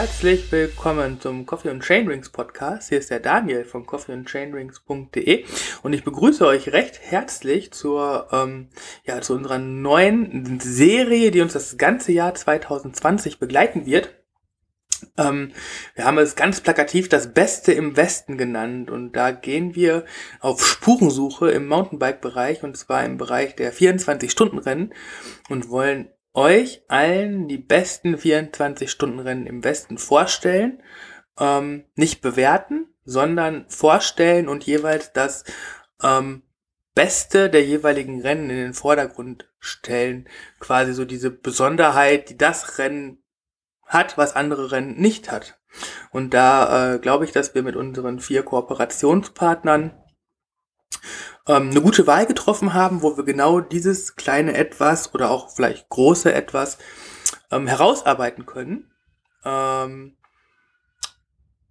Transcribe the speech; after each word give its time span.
herzlich 0.00 0.50
willkommen 0.50 1.20
zum 1.20 1.44
Coffee 1.44 1.68
und 1.68 1.84
Chainrings 1.84 2.30
Podcast. 2.30 2.88
Hier 2.88 2.96
ist 2.96 3.10
der 3.10 3.20
Daniel 3.20 3.66
von 3.66 3.84
coffeeandchainrings.de 3.84 5.44
und 5.82 5.92
ich 5.92 6.04
begrüße 6.04 6.46
euch 6.46 6.72
recht 6.72 6.98
herzlich 7.02 7.70
zur, 7.72 8.26
ähm, 8.32 8.70
ja, 9.04 9.20
zu 9.20 9.34
unserer 9.34 9.58
neuen 9.58 10.58
Serie, 10.58 11.30
die 11.30 11.42
uns 11.42 11.52
das 11.52 11.76
ganze 11.76 12.12
Jahr 12.12 12.34
2020 12.34 13.38
begleiten 13.38 13.84
wird. 13.84 14.14
Ähm, 15.18 15.52
wir 15.94 16.06
haben 16.06 16.16
es 16.16 16.34
ganz 16.34 16.62
plakativ 16.62 17.10
das 17.10 17.34
Beste 17.34 17.72
im 17.72 17.94
Westen 17.94 18.38
genannt 18.38 18.90
und 18.90 19.12
da 19.12 19.32
gehen 19.32 19.74
wir 19.74 20.06
auf 20.40 20.66
Spurensuche 20.66 21.50
im 21.50 21.68
Mountainbike-Bereich 21.68 22.62
und 22.62 22.74
zwar 22.74 23.04
im 23.04 23.18
Bereich 23.18 23.54
der 23.54 23.74
24-Stunden-Rennen 23.74 24.94
und 25.50 25.68
wollen 25.68 26.08
euch 26.32 26.82
allen 26.88 27.48
die 27.48 27.58
besten 27.58 28.14
24-Stunden-Rennen 28.14 29.46
im 29.46 29.64
Westen 29.64 29.98
vorstellen, 29.98 30.82
ähm, 31.38 31.84
nicht 31.94 32.20
bewerten, 32.20 32.86
sondern 33.04 33.66
vorstellen 33.68 34.48
und 34.48 34.64
jeweils 34.64 35.12
das 35.12 35.44
ähm, 36.02 36.42
Beste 36.94 37.50
der 37.50 37.64
jeweiligen 37.64 38.20
Rennen 38.20 38.50
in 38.50 38.56
den 38.56 38.74
Vordergrund 38.74 39.48
stellen. 39.58 40.28
Quasi 40.58 40.92
so 40.92 41.04
diese 41.04 41.30
Besonderheit, 41.30 42.30
die 42.30 42.36
das 42.36 42.78
Rennen 42.78 43.22
hat, 43.84 44.18
was 44.18 44.36
andere 44.36 44.72
Rennen 44.72 45.00
nicht 45.00 45.30
hat. 45.30 45.58
Und 46.10 46.34
da 46.34 46.94
äh, 46.94 46.98
glaube 46.98 47.24
ich, 47.24 47.32
dass 47.32 47.54
wir 47.54 47.62
mit 47.62 47.76
unseren 47.76 48.18
vier 48.20 48.42
Kooperationspartnern 48.42 49.92
ähm, 51.46 51.70
eine 51.70 51.80
gute 51.80 52.06
Wahl 52.06 52.26
getroffen 52.26 52.74
haben, 52.74 53.02
wo 53.02 53.16
wir 53.16 53.24
genau 53.24 53.60
dieses 53.60 54.16
kleine 54.16 54.54
Etwas 54.54 55.14
oder 55.14 55.30
auch 55.30 55.50
vielleicht 55.50 55.88
große 55.88 56.32
Etwas 56.32 56.78
ähm, 57.50 57.66
herausarbeiten 57.66 58.46
können. 58.46 58.90
Ähm, 59.44 60.16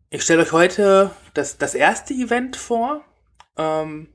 ich 0.09 0.23
stelle 0.23 0.41
euch 0.41 0.51
heute 0.51 1.11
das, 1.33 1.57
das 1.57 1.75
erste 1.75 2.13
Event 2.13 2.55
vor. 2.55 3.05
Ähm, 3.57 4.09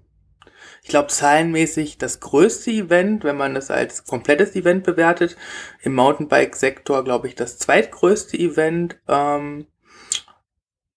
ich 0.83 0.89
glaube, 0.89 1.09
zahlenmäßig 1.09 1.99
das 1.99 2.21
größte 2.21 2.71
Event, 2.71 3.25
wenn 3.25 3.37
man 3.37 3.55
das 3.55 3.71
als 3.71 4.05
komplettes 4.05 4.55
Event 4.55 4.85
bewertet. 4.85 5.37
Im 5.83 5.95
Mountainbike-Sektor, 5.95 7.05
glaube 7.05 7.29
ich, 7.29 7.35
das 7.35 7.59
zweitgrößte 7.59 8.37
Event. 8.37 8.99
Ähm, 9.09 9.67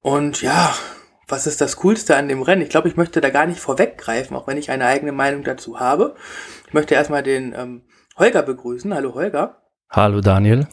und 0.02 0.42
ja, 0.42 0.76
was 1.28 1.48
ist 1.48 1.62
das 1.62 1.78
Coolste 1.78 2.16
an 2.16 2.28
dem 2.28 2.42
Rennen? 2.42 2.62
Ich 2.62 2.70
glaube, 2.70 2.88
ich 2.88 2.96
möchte 2.96 3.22
da 3.22 3.30
gar 3.30 3.46
nicht 3.46 3.60
vorweggreifen, 3.60 4.36
auch 4.36 4.48
wenn 4.48 4.58
ich 4.58 4.72
eine 4.72 4.86
eigene 4.86 5.12
Meinung 5.12 5.44
dazu 5.44 5.80
habe. 5.80 6.16
Ich 6.68 6.74
möchte 6.74 6.96
erstmal 6.96 7.24
den 7.24 7.54
ähm, 7.54 7.84
Holger 8.18 8.44
begrüßen. 8.44 8.94
Hallo 8.94 9.14
Holger. 9.14 9.62
Hallo 9.90 10.22
Daniel. 10.22 10.68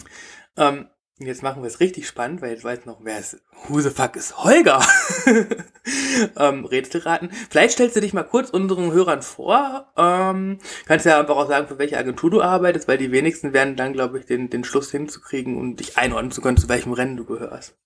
Ähm, 0.56 0.88
Jetzt 1.19 1.44
machen 1.44 1.62
wir 1.62 1.69
es 1.69 1.78
richtig 1.78 2.08
spannend, 2.08 2.42
weil 2.42 2.50
jetzt 2.50 2.64
weiß 2.64 2.86
noch, 2.86 2.98
wer 3.05 3.20
ist, 3.20 3.41
who 3.69 3.78
the 3.78 3.91
fuck 3.91 4.16
ist 4.16 4.42
Holger? 4.42 4.83
ähm, 6.36 6.64
Rätselraten. 6.64 7.30
Vielleicht 7.50 7.74
stellst 7.74 7.94
du 7.94 8.00
dich 8.00 8.12
mal 8.12 8.24
kurz 8.24 8.50
unseren 8.50 8.91
Hörern 8.91 9.22
vor. 9.22 9.92
Ähm, 9.96 10.58
kannst 10.86 11.06
ja 11.06 11.20
einfach 11.20 11.36
auch 11.36 11.46
sagen, 11.46 11.68
für 11.68 11.78
welche 11.78 11.98
Agentur 11.98 12.30
du 12.30 12.42
arbeitest, 12.42 12.89
weil 12.89 12.98
die 12.98 13.12
wenigsten 13.12 13.52
werden 13.52 13.77
dann, 13.77 13.92
glaube 13.92 14.18
ich, 14.18 14.27
den, 14.27 14.50
den 14.50 14.64
Schluss 14.64 14.91
hinzukriegen 14.91 15.56
und 15.56 15.78
dich 15.78 15.96
einordnen 15.96 16.33
zu 16.33 16.41
können, 16.41 16.56
zu 16.56 16.68
welchem 16.68 16.92
Rennen 16.92 17.16
du 17.16 17.24
gehörst. 17.24 17.77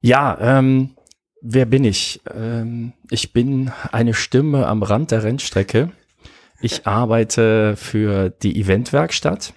Ja, 0.00 0.36
ähm, 0.40 0.96
wer 1.42 1.66
bin 1.66 1.84
ich? 1.84 2.20
Ähm, 2.32 2.92
ich 3.10 3.32
bin 3.32 3.70
eine 3.90 4.14
Stimme 4.14 4.66
am 4.66 4.82
Rand 4.82 5.10
der 5.10 5.24
Rennstrecke. 5.24 5.90
Ich 6.60 6.86
arbeite 6.86 7.76
für 7.76 8.30
die 8.30 8.60
Eventwerkstatt. 8.60 9.52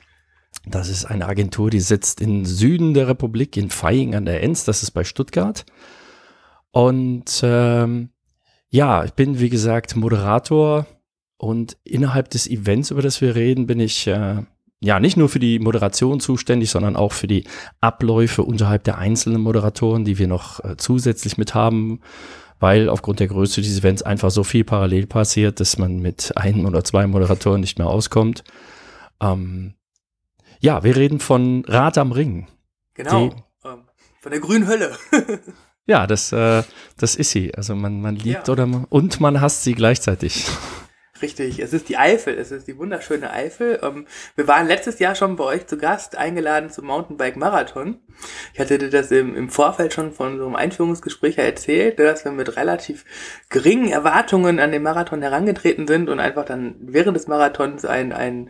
Das 0.65 0.89
ist 0.89 1.05
eine 1.05 1.27
Agentur, 1.27 1.69
die 1.69 1.79
sitzt 1.79 2.21
im 2.21 2.45
Süden 2.45 2.95
der 2.95 3.07
Republik, 3.07 3.55
in 3.55 3.69
Feying 3.69 4.15
an 4.15 4.25
der 4.25 4.41
Enz, 4.41 4.65
das 4.65 4.81
ist 4.81 4.91
bei 4.91 5.03
Stuttgart. 5.03 5.63
Und 6.71 7.41
ähm, 7.43 8.09
ja, 8.69 9.05
ich 9.05 9.13
bin, 9.13 9.39
wie 9.39 9.49
gesagt, 9.49 9.95
Moderator 9.95 10.87
und 11.37 11.77
innerhalb 11.83 12.31
des 12.31 12.47
Events, 12.47 12.89
über 12.89 13.03
das 13.03 13.21
wir 13.21 13.35
reden, 13.35 13.67
bin 13.67 13.79
ich 13.79 14.07
äh, 14.07 14.43
ja 14.79 14.99
nicht 14.99 15.17
nur 15.17 15.29
für 15.29 15.39
die 15.39 15.59
Moderation 15.59 16.19
zuständig, 16.19 16.69
sondern 16.69 16.95
auch 16.95 17.13
für 17.13 17.27
die 17.27 17.45
Abläufe 17.81 18.43
unterhalb 18.43 18.83
der 18.83 18.97
einzelnen 18.97 19.41
Moderatoren, 19.41 20.05
die 20.05 20.17
wir 20.17 20.27
noch 20.27 20.63
äh, 20.63 20.77
zusätzlich 20.77 21.37
mit 21.37 21.53
haben, 21.53 22.01
weil 22.59 22.89
aufgrund 22.89 23.19
der 23.19 23.27
Größe 23.27 23.61
dieses 23.61 23.79
Events 23.79 24.03
einfach 24.03 24.31
so 24.31 24.43
viel 24.43 24.63
parallel 24.63 25.07
passiert, 25.07 25.59
dass 25.59 25.77
man 25.77 25.99
mit 25.99 26.35
einem 26.37 26.65
oder 26.65 26.83
zwei 26.83 27.07
Moderatoren 27.07 27.61
nicht 27.61 27.77
mehr 27.77 27.87
auskommt. 27.87 28.43
Ähm, 29.21 29.75
ja, 30.59 30.83
wir 30.83 30.95
reden 30.95 31.19
von 31.19 31.63
Rad 31.67 31.97
am 31.97 32.11
Ring. 32.11 32.47
Genau. 32.93 33.29
Die, 33.29 33.67
ähm, 33.67 33.83
von 34.21 34.31
der 34.31 34.39
grünen 34.39 34.67
Hölle. 34.67 34.95
ja, 35.85 36.07
das, 36.07 36.31
äh, 36.31 36.63
das 36.97 37.15
ist 37.15 37.31
sie. 37.31 37.53
Also 37.53 37.75
man, 37.75 38.01
man 38.01 38.15
liebt 38.15 38.47
ja. 38.47 38.51
oder 38.51 38.65
man, 38.65 38.85
und 38.85 39.19
man 39.19 39.41
hasst 39.41 39.63
sie 39.63 39.73
gleichzeitig. 39.73 40.45
Richtig, 41.21 41.59
es 41.59 41.71
ist 41.71 41.87
die 41.87 41.95
Eifel, 41.95 42.37
es 42.37 42.51
ist 42.51 42.67
die 42.67 42.77
wunderschöne 42.77 43.31
Eifel. 43.31 43.79
Ähm, 43.81 44.05
wir 44.35 44.49
waren 44.49 44.67
letztes 44.67 44.99
Jahr 44.99 45.15
schon 45.15 45.37
bei 45.37 45.45
euch 45.45 45.65
zu 45.65 45.77
Gast, 45.77 46.17
eingeladen 46.17 46.69
zum 46.69 46.87
Mountainbike-Marathon. 46.87 47.99
Ich 48.53 48.59
hatte 48.59 48.77
dir 48.77 48.89
das 48.89 49.11
im, 49.11 49.33
im 49.33 49.49
Vorfeld 49.49 49.93
schon 49.93 50.11
von 50.11 50.33
unserem 50.33 50.55
Einführungsgespräch 50.55 51.37
erzählt, 51.37 51.99
dass 51.99 52.25
wir 52.25 52.33
mit 52.33 52.57
relativ 52.57 53.05
geringen 53.49 53.89
Erwartungen 53.89 54.59
an 54.59 54.73
den 54.73 54.83
Marathon 54.83 55.21
herangetreten 55.21 55.87
sind 55.87 56.09
und 56.09 56.19
einfach 56.19 56.43
dann 56.43 56.75
während 56.81 57.15
des 57.15 57.27
Marathons 57.27 57.85
ein, 57.85 58.11
ein 58.11 58.49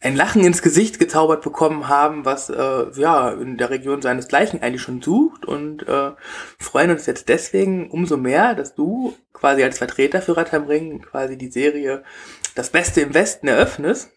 ein 0.00 0.16
Lachen 0.16 0.44
ins 0.44 0.62
Gesicht 0.62 0.98
gezaubert 0.98 1.42
bekommen 1.42 1.88
haben, 1.88 2.24
was 2.24 2.50
äh, 2.50 2.86
ja 2.96 3.30
in 3.30 3.56
der 3.56 3.70
Region 3.70 4.02
seinesgleichen 4.02 4.62
eigentlich 4.62 4.82
schon 4.82 5.00
sucht 5.02 5.46
und 5.46 5.88
äh, 5.88 6.12
freuen 6.58 6.90
uns 6.90 7.06
jetzt 7.06 7.28
deswegen 7.28 7.90
umso 7.90 8.16
mehr, 8.16 8.54
dass 8.54 8.74
du 8.74 9.16
quasi 9.32 9.62
als 9.62 9.78
Vertreter 9.78 10.20
für 10.22 10.36
Rad 10.36 10.52
am 10.54 10.66
Ring 10.66 11.02
quasi 11.02 11.38
die 11.38 11.50
Serie 11.50 12.04
Das 12.54 12.70
Beste 12.70 13.00
im 13.00 13.14
Westen 13.14 13.48
eröffnest. 13.48 14.10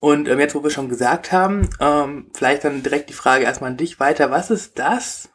Und 0.00 0.28
ähm, 0.28 0.38
jetzt, 0.38 0.54
wo 0.54 0.62
wir 0.62 0.70
schon 0.70 0.90
gesagt 0.90 1.32
haben, 1.32 1.70
ähm, 1.80 2.30
vielleicht 2.34 2.64
dann 2.64 2.82
direkt 2.82 3.08
die 3.08 3.14
Frage 3.14 3.44
erstmal 3.44 3.70
an 3.70 3.78
dich 3.78 4.00
weiter. 4.00 4.30
Was 4.30 4.50
ist 4.50 4.78
das? 4.78 5.30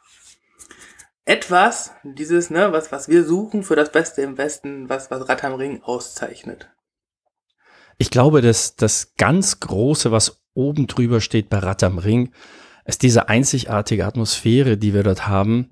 Etwas, 1.24 1.92
dieses, 2.04 2.50
ne, 2.50 2.72
was, 2.72 2.92
was 2.92 3.08
wir 3.08 3.24
suchen 3.24 3.62
für 3.62 3.76
das 3.76 3.90
Beste 3.90 4.22
im 4.22 4.38
Westen, 4.38 4.88
was, 4.88 5.10
was 5.10 5.28
Rad 5.28 5.44
am 5.44 5.54
Ring 5.54 5.82
auszeichnet. 5.82 6.70
Ich 8.00 8.08
glaube, 8.08 8.40
dass 8.40 8.76
das 8.76 9.12
ganz 9.18 9.60
Große, 9.60 10.10
was 10.10 10.40
oben 10.54 10.86
drüber 10.86 11.20
steht 11.20 11.50
bei 11.50 11.58
Rad 11.58 11.82
am 11.82 11.98
Ring, 11.98 12.30
ist 12.86 13.02
diese 13.02 13.28
einzigartige 13.28 14.06
Atmosphäre, 14.06 14.78
die 14.78 14.94
wir 14.94 15.02
dort 15.02 15.28
haben. 15.28 15.68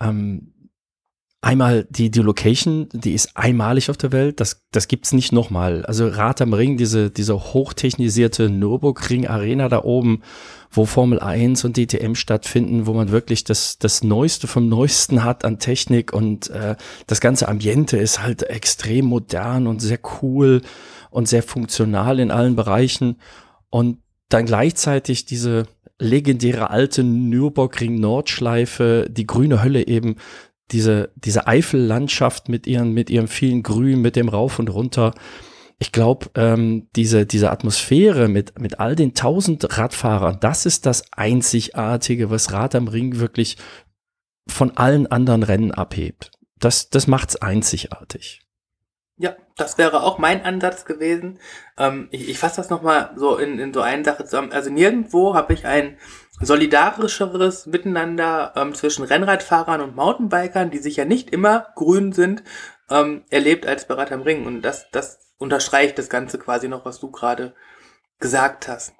Ähm, 0.00 0.52
einmal 1.40 1.86
die, 1.88 2.10
die 2.10 2.18
Location, 2.18 2.88
die 2.92 3.12
ist 3.12 3.36
einmalig 3.36 3.90
auf 3.90 3.96
der 3.96 4.10
Welt, 4.10 4.40
das, 4.40 4.64
das 4.72 4.88
gibt's 4.88 5.12
nicht 5.12 5.30
nochmal. 5.30 5.86
Also 5.86 6.08
Rad 6.08 6.42
am 6.42 6.52
Ring, 6.52 6.76
diese, 6.78 7.10
diese 7.10 7.38
hochtechnisierte 7.38 8.50
Nürburgring 8.50 9.28
Arena 9.28 9.68
da 9.68 9.84
oben, 9.84 10.22
wo 10.68 10.84
Formel 10.84 11.20
1 11.20 11.64
und 11.64 11.76
DTM 11.76 12.16
stattfinden, 12.16 12.86
wo 12.86 12.92
man 12.92 13.12
wirklich 13.12 13.44
das, 13.44 13.78
das 13.78 14.02
Neueste 14.02 14.48
vom 14.48 14.68
Neuesten 14.68 15.22
hat 15.22 15.44
an 15.44 15.60
Technik 15.60 16.12
und 16.12 16.50
äh, 16.50 16.74
das 17.06 17.20
ganze 17.20 17.46
Ambiente 17.46 17.98
ist 17.98 18.20
halt 18.20 18.42
extrem 18.42 19.04
modern 19.04 19.68
und 19.68 19.80
sehr 19.80 20.00
cool 20.20 20.60
und 21.12 21.28
sehr 21.28 21.42
funktional 21.42 22.18
in 22.18 22.30
allen 22.30 22.56
Bereichen. 22.56 23.16
Und 23.70 23.98
dann 24.28 24.46
gleichzeitig 24.46 25.24
diese 25.24 25.66
legendäre 25.98 26.70
alte 26.70 27.04
Nürburgring 27.04 28.00
Nordschleife, 28.00 29.06
die 29.10 29.26
grüne 29.26 29.62
Hölle 29.62 29.86
eben, 29.86 30.16
diese, 30.70 31.10
diese 31.16 31.46
Eifellandschaft 31.46 32.48
mit 32.48 32.66
ihren, 32.66 32.92
mit 32.92 33.10
ihrem 33.10 33.28
vielen 33.28 33.62
Grün, 33.62 34.00
mit 34.00 34.16
dem 34.16 34.28
Rauf 34.28 34.58
und 34.58 34.68
runter. 34.68 35.14
Ich 35.78 35.92
glaube, 35.92 36.30
ähm, 36.34 36.88
diese, 36.96 37.26
diese 37.26 37.50
Atmosphäre 37.50 38.28
mit, 38.28 38.58
mit 38.58 38.80
all 38.80 38.96
den 38.96 39.14
tausend 39.14 39.76
Radfahrern, 39.76 40.38
das 40.40 40.66
ist 40.66 40.86
das 40.86 41.12
Einzigartige, 41.12 42.30
was 42.30 42.52
Rad 42.52 42.74
am 42.74 42.88
Ring 42.88 43.18
wirklich 43.18 43.56
von 44.48 44.76
allen 44.76 45.06
anderen 45.06 45.42
Rennen 45.42 45.72
abhebt. 45.72 46.30
Das, 46.58 46.90
das 46.90 47.06
macht's 47.06 47.36
einzigartig. 47.36 48.41
Ja, 49.22 49.36
das 49.56 49.78
wäre 49.78 50.02
auch 50.02 50.18
mein 50.18 50.44
Ansatz 50.44 50.84
gewesen. 50.84 51.38
Ähm, 51.78 52.08
ich 52.10 52.28
ich 52.28 52.40
fasse 52.40 52.56
das 52.56 52.70
nochmal 52.70 53.12
so 53.14 53.36
in, 53.36 53.60
in 53.60 53.72
so 53.72 53.80
eine 53.80 54.04
Sache 54.04 54.24
zusammen. 54.24 54.50
Also 54.50 54.68
nirgendwo 54.68 55.36
habe 55.36 55.52
ich 55.52 55.64
ein 55.64 55.96
solidarischeres 56.40 57.66
Miteinander 57.66 58.52
ähm, 58.56 58.74
zwischen 58.74 59.04
Rennradfahrern 59.04 59.80
und 59.80 59.94
Mountainbikern, 59.94 60.72
die 60.72 60.78
sicher 60.78 61.04
nicht 61.04 61.30
immer 61.30 61.68
grün 61.76 62.10
sind, 62.10 62.42
ähm, 62.90 63.24
erlebt 63.30 63.64
als 63.64 63.86
bei 63.86 63.94
Rad 63.94 64.10
am 64.10 64.22
Ring. 64.22 64.44
Und 64.44 64.62
das, 64.62 64.90
das 64.90 65.20
unterstreicht 65.38 65.98
das 65.98 66.08
Ganze 66.08 66.36
quasi 66.40 66.66
noch, 66.66 66.84
was 66.84 66.98
du 66.98 67.12
gerade 67.12 67.54
gesagt 68.18 68.66
hast. 68.66 68.92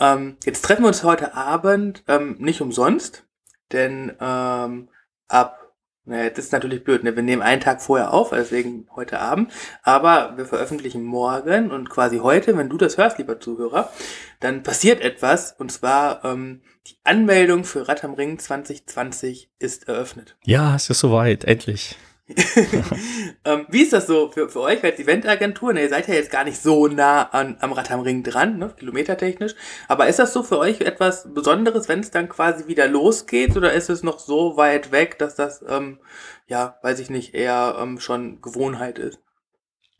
Ähm, 0.00 0.38
jetzt 0.46 0.62
treffen 0.62 0.84
wir 0.84 0.88
uns 0.88 1.04
heute 1.04 1.34
Abend 1.34 2.04
ähm, 2.08 2.36
nicht 2.38 2.62
umsonst, 2.62 3.26
denn 3.70 4.16
ähm, 4.18 4.88
ab 5.28 5.65
Naja, 6.06 6.30
das 6.30 6.46
ist 6.46 6.52
natürlich 6.52 6.84
blöd. 6.84 7.02
Ne? 7.02 7.16
Wir 7.16 7.22
nehmen 7.22 7.42
einen 7.42 7.60
Tag 7.60 7.82
vorher 7.82 8.14
auf, 8.14 8.30
deswegen 8.30 8.86
heute 8.94 9.18
Abend. 9.18 9.52
Aber 9.82 10.34
wir 10.36 10.46
veröffentlichen 10.46 11.02
morgen 11.02 11.72
und 11.72 11.90
quasi 11.90 12.18
heute, 12.18 12.56
wenn 12.56 12.68
du 12.68 12.76
das 12.76 12.96
hörst, 12.96 13.18
lieber 13.18 13.40
Zuhörer, 13.40 13.92
dann 14.38 14.62
passiert 14.62 15.00
etwas. 15.00 15.52
Und 15.58 15.72
zwar 15.72 16.24
ähm, 16.24 16.62
die 16.86 16.96
Anmeldung 17.02 17.64
für 17.64 17.88
Rad 17.88 18.04
am 18.04 18.14
Ring 18.14 18.38
2020 18.38 19.50
ist 19.58 19.88
eröffnet. 19.88 20.36
Ja, 20.44 20.76
es 20.76 20.88
ist 20.88 21.00
soweit, 21.00 21.44
endlich. 21.44 21.96
ähm, 23.44 23.66
wie 23.68 23.82
ist 23.82 23.92
das 23.92 24.08
so 24.08 24.30
für, 24.32 24.48
für 24.48 24.60
euch 24.60 24.82
als 24.82 24.98
Eventagentur? 24.98 25.72
Ne, 25.72 25.82
ihr 25.82 25.88
seid 25.88 26.08
ja 26.08 26.14
jetzt 26.14 26.30
gar 26.30 26.42
nicht 26.42 26.60
so 26.60 26.88
nah 26.88 27.22
an, 27.22 27.56
am 27.60 27.72
Rad 27.72 27.92
am 27.92 28.00
Ring 28.00 28.24
dran, 28.24 28.58
ne, 28.58 28.74
kilometertechnisch. 28.76 29.54
Aber 29.86 30.08
ist 30.08 30.18
das 30.18 30.32
so 30.32 30.42
für 30.42 30.58
euch 30.58 30.80
etwas 30.80 31.32
Besonderes, 31.32 31.88
wenn 31.88 32.00
es 32.00 32.10
dann 32.10 32.28
quasi 32.28 32.66
wieder 32.66 32.88
losgeht? 32.88 33.56
Oder 33.56 33.72
ist 33.72 33.90
es 33.90 34.02
noch 34.02 34.18
so 34.18 34.56
weit 34.56 34.90
weg, 34.90 35.18
dass 35.18 35.36
das, 35.36 35.64
ähm, 35.68 36.00
ja, 36.48 36.78
weiß 36.82 36.98
ich 36.98 37.10
nicht, 37.10 37.34
eher 37.34 37.76
ähm, 37.80 38.00
schon 38.00 38.40
Gewohnheit 38.40 38.98
ist? 38.98 39.20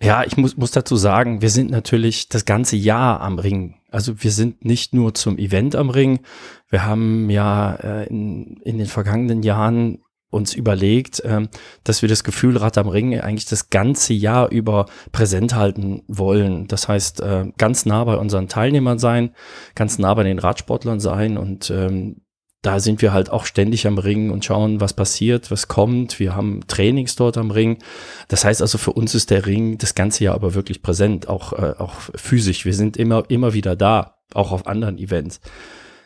Ja, 0.02 0.24
ich 0.24 0.36
muss, 0.36 0.56
muss 0.56 0.72
dazu 0.72 0.96
sagen, 0.96 1.40
wir 1.40 1.48
sind 1.48 1.70
natürlich 1.70 2.28
das 2.28 2.44
ganze 2.44 2.76
Jahr 2.76 3.20
am 3.20 3.38
Ring. 3.38 3.76
Also 3.90 4.22
wir 4.22 4.30
sind 4.30 4.64
nicht 4.64 4.92
nur 4.92 5.14
zum 5.14 5.38
Event 5.38 5.74
am 5.74 5.90
Ring. 5.90 6.20
Wir 6.68 6.84
haben 6.84 7.30
ja 7.30 7.76
äh, 7.76 8.08
in, 8.08 8.60
in 8.64 8.78
den 8.78 8.88
vergangenen 8.88 9.42
Jahren 9.42 10.02
uns 10.30 10.54
überlegt, 10.54 11.22
ähm, 11.24 11.48
dass 11.84 12.02
wir 12.02 12.08
das 12.08 12.24
Gefühl 12.24 12.56
Rad 12.56 12.78
am 12.78 12.88
Ring 12.88 13.18
eigentlich 13.18 13.46
das 13.46 13.70
ganze 13.70 14.12
Jahr 14.12 14.50
über 14.50 14.86
präsent 15.12 15.54
halten 15.54 16.02
wollen. 16.08 16.66
Das 16.68 16.88
heißt, 16.88 17.20
äh, 17.20 17.46
ganz 17.58 17.86
nah 17.86 18.04
bei 18.04 18.16
unseren 18.16 18.48
Teilnehmern 18.48 18.98
sein, 18.98 19.34
ganz 19.74 19.98
nah 19.98 20.12
bei 20.14 20.24
den 20.24 20.38
Radsportlern 20.38 21.00
sein 21.00 21.38
und 21.38 21.70
ähm, 21.70 22.22
da 22.66 22.80
sind 22.80 23.00
wir 23.00 23.12
halt 23.12 23.30
auch 23.30 23.44
ständig 23.44 23.86
am 23.86 23.96
Ring 23.96 24.30
und 24.30 24.44
schauen, 24.44 24.80
was 24.80 24.92
passiert, 24.92 25.52
was 25.52 25.68
kommt. 25.68 26.18
Wir 26.18 26.34
haben 26.34 26.62
Trainings 26.66 27.14
dort 27.14 27.36
am 27.36 27.52
Ring. 27.52 27.78
Das 28.26 28.44
heißt 28.44 28.60
also, 28.60 28.76
für 28.76 28.92
uns 28.92 29.14
ist 29.14 29.30
der 29.30 29.46
Ring 29.46 29.78
das 29.78 29.94
ganze 29.94 30.24
Jahr 30.24 30.34
aber 30.34 30.54
wirklich 30.54 30.82
präsent, 30.82 31.28
auch, 31.28 31.52
äh, 31.52 31.74
auch 31.78 31.94
physisch. 32.16 32.64
Wir 32.64 32.74
sind 32.74 32.96
immer, 32.96 33.22
immer 33.28 33.52
wieder 33.52 33.76
da, 33.76 34.16
auch 34.34 34.50
auf 34.50 34.66
anderen 34.66 34.98
Events. 34.98 35.40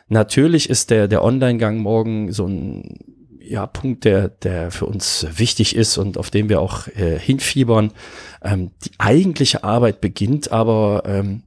Natürlich 0.07 0.69
ist 0.69 0.91
der, 0.91 1.07
der 1.07 1.23
Online-Gang 1.23 1.79
morgen 1.79 2.31
so 2.31 2.45
ein 2.45 3.20
ja, 3.51 3.67
Punkt, 3.67 4.05
der, 4.05 4.29
der 4.29 4.71
für 4.71 4.85
uns 4.85 5.27
wichtig 5.35 5.75
ist 5.75 5.97
und 5.97 6.17
auf 6.17 6.31
den 6.31 6.49
wir 6.49 6.61
auch 6.61 6.87
äh, 6.87 7.19
hinfiebern. 7.19 7.91
Ähm, 8.43 8.71
die 8.85 8.91
eigentliche 8.97 9.63
Arbeit 9.63 10.01
beginnt 10.01 10.51
aber 10.51 11.03
ähm, 11.05 11.43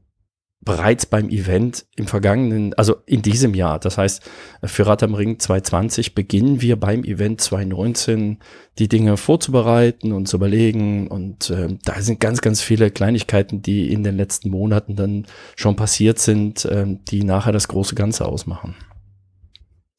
bereits 0.61 1.07
beim 1.07 1.29
Event 1.29 1.87
im 1.97 2.07
vergangenen, 2.07 2.75
also 2.75 2.97
in 3.07 3.23
diesem 3.23 3.55
Jahr. 3.55 3.79
Das 3.79 3.99
heißt, 3.99 4.23
für 4.65 4.87
Rad 4.87 5.03
am 5.03 5.15
Ring 5.15 5.39
2020 5.39 6.15
beginnen 6.15 6.61
wir 6.61 6.77
beim 6.77 7.05
Event 7.05 7.41
2019 7.41 8.39
die 8.79 8.89
Dinge 8.89 9.17
vorzubereiten 9.17 10.13
und 10.13 10.27
zu 10.27 10.37
überlegen. 10.37 11.09
Und 11.09 11.51
äh, 11.51 11.69
da 11.85 12.01
sind 12.01 12.21
ganz, 12.21 12.41
ganz 12.41 12.61
viele 12.61 12.91
Kleinigkeiten, 12.91 13.63
die 13.63 13.93
in 13.93 14.05
den 14.05 14.17
letzten 14.17 14.51
Monaten 14.51 14.97
dann 14.97 15.27
schon 15.57 15.77
passiert 15.77 16.19
sind, 16.19 16.65
äh, 16.65 16.87
die 17.09 17.25
nachher 17.25 17.53
das 17.53 17.69
große 17.69 17.95
Ganze 17.95 18.27
ausmachen. 18.27 18.75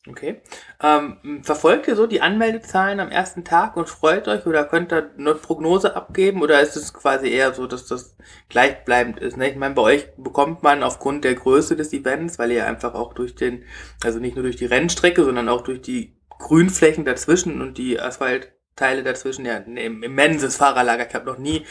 Okay. 0.07 0.41
Ähm, 0.83 1.41
verfolgt 1.43 1.87
ihr 1.87 1.95
so 1.95 2.05
die 2.05 2.21
Anmeldezahlen 2.21 2.99
am 2.99 3.09
ersten 3.09 3.43
Tag 3.43 3.75
und 3.75 3.89
freut 3.89 4.27
euch 4.27 4.45
oder 4.45 4.63
könnt 4.63 4.93
ihr 4.93 5.09
eine 5.17 5.33
Prognose 5.33 5.95
abgeben 5.95 6.43
oder 6.43 6.61
ist 6.61 6.75
es 6.75 6.93
quasi 6.93 7.29
eher 7.29 7.55
so, 7.55 7.65
dass 7.65 7.87
das 7.87 8.15
gleichbleibend 8.49 9.19
ist? 9.19 9.35
Ne? 9.35 9.49
Ich 9.49 9.55
meine, 9.55 9.73
bei 9.73 9.81
euch 9.81 10.07
bekommt 10.15 10.61
man 10.61 10.83
aufgrund 10.83 11.23
der 11.23 11.33
Größe 11.33 11.75
des 11.75 11.91
Events, 11.91 12.37
weil 12.37 12.51
ihr 12.51 12.67
einfach 12.67 12.93
auch 12.93 13.13
durch 13.13 13.33
den, 13.33 13.63
also 14.03 14.19
nicht 14.19 14.35
nur 14.35 14.43
durch 14.43 14.57
die 14.57 14.65
Rennstrecke, 14.65 15.23
sondern 15.23 15.49
auch 15.49 15.61
durch 15.61 15.81
die 15.81 16.15
Grünflächen 16.29 17.03
dazwischen 17.03 17.61
und 17.61 17.79
die 17.79 17.99
Asphaltteile 17.99 19.01
dazwischen, 19.01 19.45
ja, 19.45 19.55
ein 19.55 19.77
immenses 19.77 20.57
Fahrerlager. 20.57 21.07
Ich 21.07 21.15
habe 21.15 21.25
noch 21.25 21.39
nie 21.39 21.65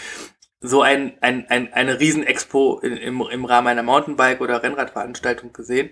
so 0.60 0.82
ein, 0.82 1.18
ein, 1.20 1.46
ein, 1.50 1.72
eine 1.72 2.00
Riesenexpo 2.00 2.80
im, 2.80 3.20
im 3.20 3.44
Rahmen 3.44 3.68
einer 3.68 3.82
Mountainbike- 3.82 4.40
oder 4.40 4.62
Rennradveranstaltung 4.62 5.52
gesehen 5.52 5.90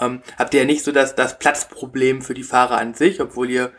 ähm, 0.00 0.22
habt 0.38 0.54
ihr 0.54 0.60
ja 0.60 0.66
nicht 0.66 0.84
so 0.84 0.92
das, 0.92 1.14
das 1.14 1.38
Platzproblem 1.38 2.22
für 2.22 2.34
die 2.34 2.42
Fahrer 2.42 2.78
an 2.78 2.94
sich, 2.94 3.20
obwohl 3.20 3.50
ihr 3.50 3.72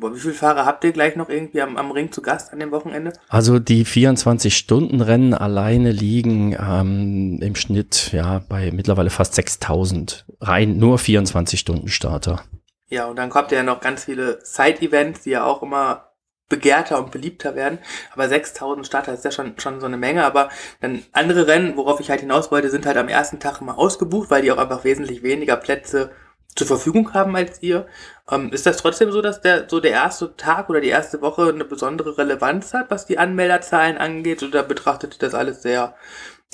Boah, 0.00 0.14
wie 0.14 0.20
viele 0.20 0.34
Fahrer 0.34 0.64
habt 0.64 0.84
ihr 0.84 0.92
gleich 0.92 1.16
noch 1.16 1.28
irgendwie 1.28 1.60
am, 1.60 1.76
am 1.76 1.90
Ring 1.90 2.12
zu 2.12 2.22
Gast 2.22 2.52
an 2.52 2.60
dem 2.60 2.70
Wochenende? 2.70 3.12
Also 3.28 3.58
die 3.58 3.84
24-Stunden-Rennen 3.84 5.34
alleine 5.34 5.90
liegen 5.90 6.52
ähm, 6.52 7.40
im 7.42 7.56
Schnitt 7.56 8.12
ja 8.12 8.40
bei 8.48 8.70
mittlerweile 8.70 9.10
fast 9.10 9.34
6000. 9.34 10.24
Rein 10.40 10.76
nur 10.76 10.98
24-Stunden-Starter. 10.98 12.44
Ja, 12.88 13.06
und 13.06 13.16
dann 13.16 13.28
kommt 13.28 13.50
ja 13.50 13.64
noch 13.64 13.80
ganz 13.80 14.04
viele 14.04 14.38
Side-Events, 14.44 15.22
die 15.22 15.30
ja 15.30 15.44
auch 15.44 15.64
immer 15.64 16.07
begehrter 16.48 16.98
und 16.98 17.10
beliebter 17.10 17.54
werden. 17.54 17.78
Aber 18.12 18.28
6000 18.28 18.86
Starter 18.86 19.14
ist 19.14 19.24
ja 19.24 19.30
schon, 19.30 19.58
schon 19.58 19.80
so 19.80 19.86
eine 19.86 19.96
Menge. 19.96 20.24
Aber 20.24 20.48
dann 20.80 21.02
andere 21.12 21.46
Rennen, 21.46 21.76
worauf 21.76 22.00
ich 22.00 22.10
halt 22.10 22.20
hinaus 22.20 22.50
wollte, 22.50 22.70
sind 22.70 22.86
halt 22.86 22.96
am 22.96 23.08
ersten 23.08 23.40
Tag 23.40 23.60
immer 23.60 23.78
ausgebucht, 23.78 24.30
weil 24.30 24.42
die 24.42 24.52
auch 24.52 24.58
einfach 24.58 24.84
wesentlich 24.84 25.22
weniger 25.22 25.56
Plätze 25.56 26.10
zur 26.54 26.66
Verfügung 26.66 27.14
haben 27.14 27.36
als 27.36 27.62
ihr. 27.62 27.86
Ähm, 28.30 28.52
ist 28.52 28.66
das 28.66 28.78
trotzdem 28.78 29.12
so, 29.12 29.22
dass 29.22 29.40
der, 29.40 29.68
so 29.68 29.80
der 29.80 29.92
erste 29.92 30.34
Tag 30.36 30.68
oder 30.70 30.80
die 30.80 30.88
erste 30.88 31.20
Woche 31.20 31.48
eine 31.48 31.64
besondere 31.64 32.18
Relevanz 32.18 32.74
hat, 32.74 32.90
was 32.90 33.06
die 33.06 33.18
Anmelderzahlen 33.18 33.98
angeht? 33.98 34.42
Oder 34.42 34.62
betrachtet 34.62 35.14
ihr 35.14 35.20
das 35.20 35.34
alles 35.34 35.62
sehr 35.62 35.94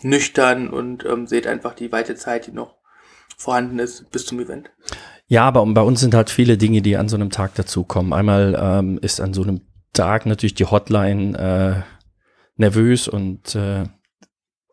nüchtern 0.02 0.68
und 0.68 1.04
ähm, 1.04 1.26
seht 1.26 1.46
einfach 1.46 1.74
die 1.74 1.90
weite 1.92 2.16
Zeit, 2.16 2.46
die 2.46 2.52
noch 2.52 2.74
vorhanden 3.36 3.78
ist 3.78 4.10
bis 4.10 4.26
zum 4.26 4.40
Event? 4.40 4.70
Ja, 5.26 5.44
aber 5.44 5.64
bei 5.64 5.80
uns 5.80 6.00
sind 6.00 6.14
halt 6.14 6.28
viele 6.30 6.58
Dinge, 6.58 6.82
die 6.82 6.96
an 6.96 7.08
so 7.08 7.16
einem 7.16 7.30
Tag 7.30 7.54
dazukommen. 7.54 8.12
Einmal 8.12 8.56
ähm, 8.60 8.98
ist 9.00 9.20
an 9.20 9.32
so 9.32 9.42
einem 9.42 9.62
Tag 9.94 10.26
natürlich 10.26 10.54
die 10.54 10.66
Hotline 10.66 11.38
äh, 11.38 11.82
nervös 12.56 13.08
und 13.08 13.54
äh, 13.54 13.84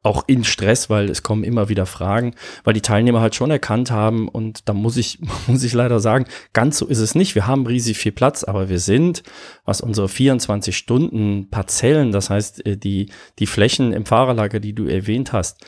auch 0.03 0.23
in 0.27 0.44
Stress, 0.44 0.89
weil 0.89 1.09
es 1.09 1.21
kommen 1.21 1.44
immer 1.44 1.69
wieder 1.69 1.85
Fragen, 1.85 2.33
weil 2.63 2.73
die 2.73 2.81
Teilnehmer 2.81 3.21
halt 3.21 3.35
schon 3.35 3.51
erkannt 3.51 3.91
haben 3.91 4.27
und 4.27 4.68
da 4.68 4.73
muss 4.73 4.97
ich, 4.97 5.19
muss 5.47 5.63
ich 5.63 5.73
leider 5.73 6.00
sagen, 6.00 6.25
ganz 6.53 6.77
so 6.77 6.88
ist 6.88 7.00
es 7.00 7.13
nicht. 7.13 7.35
Wir 7.35 7.47
haben 7.47 7.68
riesig 7.68 7.97
viel 7.97 8.12
Platz, 8.12 8.44
aber 8.44 8.69
wir 8.69 8.79
sind, 8.79 9.21
was 9.63 9.81
unsere 9.81 10.09
24 10.09 10.75
Stunden 10.75 11.50
Parzellen, 11.50 12.12
das 12.12 12.29
heißt, 12.29 12.65
äh, 12.65 12.77
die, 12.77 13.12
die 13.39 13.47
Flächen 13.47 13.94
im 13.94 14.06
Fahrerlager, 14.06 14.59
die 14.59 14.74
du 14.74 14.88
erwähnt 14.88 15.33
hast, 15.33 15.63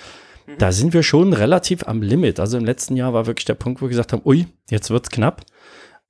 mhm. 0.47 0.57
da 0.57 0.71
sind 0.71 0.93
wir 0.93 1.03
schon 1.03 1.33
relativ 1.33 1.87
am 1.87 2.01
Limit. 2.01 2.39
Also 2.39 2.57
im 2.57 2.65
letzten 2.65 2.95
Jahr 2.95 3.13
war 3.13 3.27
wirklich 3.27 3.45
der 3.45 3.53
Punkt, 3.53 3.81
wo 3.81 3.85
wir 3.85 3.89
gesagt 3.89 4.13
haben, 4.13 4.23
ui, 4.25 4.47
jetzt 4.69 4.89
wird's 4.89 5.09
knapp 5.11 5.43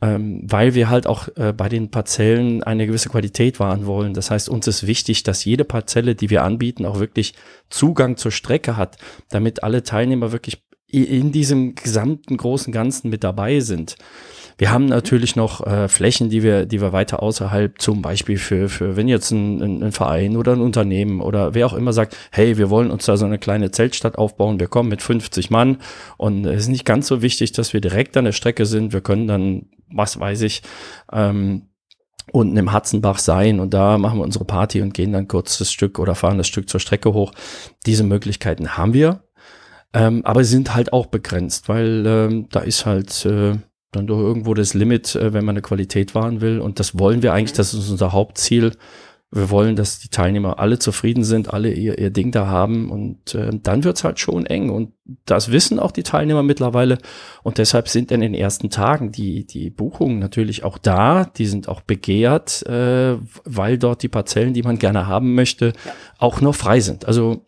ähm, 0.04 0.42
weil 0.44 0.76
wir 0.76 0.90
halt 0.90 1.08
auch 1.08 1.30
äh, 1.38 1.54
bei 1.54 1.70
den 1.70 1.90
Parzellen 1.90 2.62
eine 2.62 2.88
gewisse 2.88 3.08
Qualität 3.08 3.62
wahren 3.62 3.86
wollen. 3.86 4.14
Das 4.14 4.32
heißt, 4.32 4.50
uns 4.50 4.68
ist 4.68 4.86
wichtig, 4.86 5.24
dass 5.24 5.46
jede 5.46 5.64
Parzelle, 5.64 6.14
die 6.14 6.30
wir 6.30 6.44
anbieten, 6.44 6.86
auch 6.86 7.00
wirklich 7.00 7.34
Zugang 7.70 8.18
zur 8.18 8.32
Strecke 8.32 8.76
hat, 8.76 8.98
damit 9.30 9.64
alle 9.64 9.84
Teilnehmer 9.84 10.34
wirklich 10.34 10.62
in 10.88 11.32
diesem 11.32 11.76
gesamten 11.76 12.36
großen 12.36 12.74
Ganzen 12.74 13.10
mit 13.10 13.24
dabei 13.24 13.62
sind. 13.62 13.96
Wir 14.58 14.72
haben 14.72 14.86
natürlich 14.86 15.36
noch 15.36 15.66
äh, 15.66 15.88
Flächen, 15.88 16.30
die 16.30 16.44
wir, 16.44 16.66
die 16.66 16.82
wir 16.82 16.94
weiter 16.94 17.22
außerhalb, 17.24 17.82
zum 17.82 18.02
Beispiel 18.02 18.38
für, 18.38 18.70
für 18.70 18.96
wenn 18.96 19.08
jetzt 19.08 19.32
ein, 19.32 19.62
ein, 19.62 19.84
ein 19.84 19.92
Verein 19.92 20.38
oder 20.38 20.54
ein 20.54 20.62
Unternehmen 20.62 21.22
oder 21.22 21.54
wer 21.54 21.66
auch 21.66 21.74
immer 21.74 21.94
sagt, 21.94 22.16
hey, 22.32 22.58
wir 22.58 22.70
wollen 22.70 22.92
uns 22.92 23.06
da 23.06 23.18
so 23.18 23.26
eine 23.26 23.40
kleine 23.40 23.72
Zeltstadt 23.72 24.18
aufbauen, 24.18 24.60
wir 24.60 24.68
kommen 24.68 24.90
mit 24.90 25.02
50 25.02 25.50
Mann 25.50 25.78
und 26.18 26.46
es 26.46 26.64
ist 26.64 26.68
nicht 26.70 26.86
ganz 26.86 27.08
so 27.08 27.22
wichtig, 27.22 27.52
dass 27.52 27.74
wir 27.74 27.82
direkt 27.82 28.16
an 28.18 28.26
der 28.26 28.32
Strecke 28.32 28.66
sind. 28.66 28.94
Wir 28.94 29.02
können 29.02 29.28
dann, 29.28 29.70
was 29.92 30.20
weiß 30.20 30.42
ich, 30.42 30.62
ähm, 31.12 31.70
unten 32.32 32.58
im 32.58 32.72
Hatzenbach 32.72 33.20
sein 33.20 33.60
und 33.60 33.74
da 33.74 33.98
machen 33.98 34.20
wir 34.20 34.24
unsere 34.24 34.46
Party 34.46 34.82
und 34.82 34.94
gehen 34.94 35.14
dann 35.14 35.28
kurz 35.28 35.58
das 35.58 35.72
Stück 35.72 36.00
oder 36.00 36.16
fahren 36.16 36.38
das 36.38 36.48
Stück 36.48 36.70
zur 36.70 36.80
Strecke 36.80 37.14
hoch. 37.14 37.32
Diese 37.86 38.04
Möglichkeiten 38.04 38.78
haben 38.78 38.94
wir, 38.94 39.24
ähm, 39.94 40.22
aber 40.26 40.44
sind 40.44 40.74
halt 40.74 40.94
auch 40.94 41.08
begrenzt, 41.08 41.70
weil 41.70 42.06
ähm, 42.06 42.48
da 42.50 42.62
ist 42.62 42.86
halt 42.86 43.26
äh, 43.26 43.58
dann 43.96 44.08
doch 44.08 44.20
irgendwo 44.20 44.54
das 44.54 44.74
Limit, 44.74 45.16
äh, 45.16 45.34
wenn 45.34 45.46
man 45.46 45.54
eine 45.54 45.62
Qualität 45.62 46.16
wahren 46.16 46.42
will. 46.42 46.60
Und 46.60 46.80
das 46.80 46.98
wollen 46.98 47.22
wir 47.22 47.34
eigentlich, 47.34 47.54
das 47.54 47.74
ist 47.74 47.90
unser 47.90 48.12
Hauptziel. 48.12 48.74
Wir 49.36 49.50
wollen, 49.50 49.76
dass 49.76 49.98
die 49.98 50.10
Teilnehmer 50.10 50.60
alle 50.60 50.78
zufrieden 50.78 51.24
sind, 51.24 51.52
alle 51.52 51.74
ihr, 51.74 51.98
ihr 51.98 52.12
Ding 52.12 52.32
da 52.32 52.46
haben 52.46 52.92
und 52.92 53.34
äh, 53.34 53.50
dann 53.52 53.84
wird's 53.84 54.04
halt 54.04 54.20
schon 54.20 54.46
eng. 54.46 54.70
Und 54.70 54.92
das 55.26 55.52
wissen 55.52 55.80
auch 55.80 55.92
die 55.92 56.04
Teilnehmer 56.04 56.44
mittlerweile. 56.44 57.00
Und 57.42 57.58
deshalb 57.58 57.90
sind 57.90 58.12
in 58.12 58.22
den 58.22 58.36
ersten 58.36 58.70
Tagen 58.70 59.12
die, 59.12 59.48
die 59.48 59.72
Buchungen 59.72 60.20
natürlich 60.20 60.64
auch 60.64 60.78
da. 60.78 61.26
Die 61.26 61.48
sind 61.48 61.68
auch 61.68 61.82
begehrt, 61.82 62.64
äh, 62.68 63.18
weil 63.44 63.80
dort 63.80 64.04
die 64.04 64.08
Parzellen, 64.08 64.54
die 64.54 64.62
man 64.62 64.78
gerne 64.78 65.08
haben 65.08 65.34
möchte, 65.34 65.74
ja. 65.84 65.92
auch 66.20 66.40
noch 66.42 66.54
frei 66.54 66.80
sind. 66.80 67.06
Also 67.06 67.44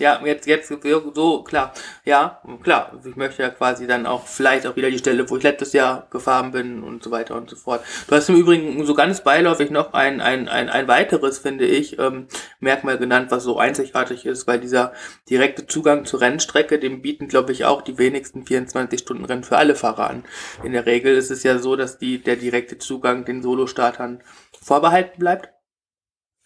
Ja, 0.00 0.20
jetzt, 0.24 0.46
jetzt, 0.46 0.72
so, 1.14 1.42
klar. 1.42 1.72
Ja, 2.04 2.40
klar. 2.62 3.00
Ich 3.04 3.16
möchte 3.16 3.42
ja 3.42 3.50
quasi 3.50 3.86
dann 3.86 4.06
auch 4.06 4.26
vielleicht 4.26 4.66
auch 4.66 4.74
wieder 4.74 4.90
die 4.90 4.98
Stelle, 4.98 5.28
wo 5.30 5.36
ich 5.36 5.42
letztes 5.42 5.72
Jahr 5.72 6.06
gefahren 6.10 6.50
bin 6.50 6.82
und 6.82 7.02
so 7.02 7.10
weiter 7.10 7.36
und 7.36 7.48
so 7.48 7.56
fort. 7.56 7.84
Du 8.08 8.14
hast 8.14 8.28
im 8.28 8.36
Übrigen 8.36 8.84
so 8.84 8.94
ganz 8.94 9.22
beiläufig 9.22 9.70
noch 9.70 9.92
ein, 9.92 10.20
ein, 10.20 10.48
ein, 10.48 10.68
ein 10.68 10.88
weiteres, 10.88 11.38
finde 11.38 11.66
ich, 11.66 11.98
ähm, 11.98 12.26
Merkmal 12.58 12.98
genannt, 12.98 13.30
was 13.30 13.44
so 13.44 13.58
einzigartig 13.58 14.26
ist, 14.26 14.46
weil 14.46 14.58
dieser 14.58 14.92
direkte 15.30 15.66
Zugang 15.66 16.04
zur 16.04 16.20
Rennstrecke, 16.20 16.78
dem 16.78 17.00
bieten, 17.00 17.28
glaube 17.28 17.52
ich, 17.52 17.64
auch 17.64 17.82
die 17.82 17.98
wenigsten 17.98 18.42
24-Stunden-Rennen 18.42 19.44
für 19.44 19.58
alle 19.58 19.76
Fahrer 19.76 20.10
an. 20.10 20.24
In 20.64 20.72
der 20.72 20.86
Regel 20.86 21.16
ist 21.16 21.30
es 21.30 21.44
ja 21.44 21.58
so, 21.58 21.76
dass 21.76 21.98
die, 21.98 22.18
der 22.18 22.36
direkte 22.36 22.78
Zugang 22.78 23.24
den 23.24 23.42
Solostartern 23.42 24.22
vorbehalten 24.60 25.20
bleibt 25.20 25.53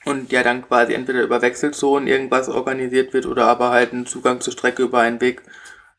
und 0.05 0.33
ja 0.33 0.43
dann 0.43 0.63
quasi 0.63 0.95
entweder 0.95 1.23
über 1.23 1.43
Wechselzonen 1.43 2.09
irgendwas 2.09 2.49
organisiert 2.49 3.13
wird 3.13 3.27
oder 3.27 3.47
aber 3.47 3.71
halt 3.71 3.93
ein 3.93 4.07
Zugang 4.07 4.41
zur 4.41 4.53
Strecke 4.53 4.83
über 4.83 5.01
einen 5.01 5.21
Weg 5.21 5.43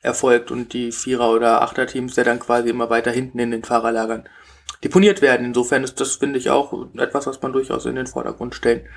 erfolgt 0.01 0.51
und 0.51 0.73
die 0.73 0.91
Vierer- 0.91 1.31
oder 1.31 1.61
Achter-Teams 1.61 2.15
ja 2.15 2.23
dann 2.23 2.39
quasi 2.39 2.69
immer 2.69 2.89
weiter 2.89 3.11
hinten 3.11 3.39
in 3.39 3.51
den 3.51 3.63
Fahrerlagern 3.63 4.27
deponiert 4.83 5.21
werden. 5.21 5.45
Insofern 5.45 5.83
ist 5.83 5.99
das, 5.99 6.15
finde 6.15 6.39
ich, 6.39 6.49
auch 6.49 6.87
etwas, 6.97 7.27
was 7.27 7.41
man 7.41 7.51
durchaus 7.51 7.85
in 7.85 7.95
den 7.95 8.07
Vordergrund 8.07 8.55
stellen 8.55 8.87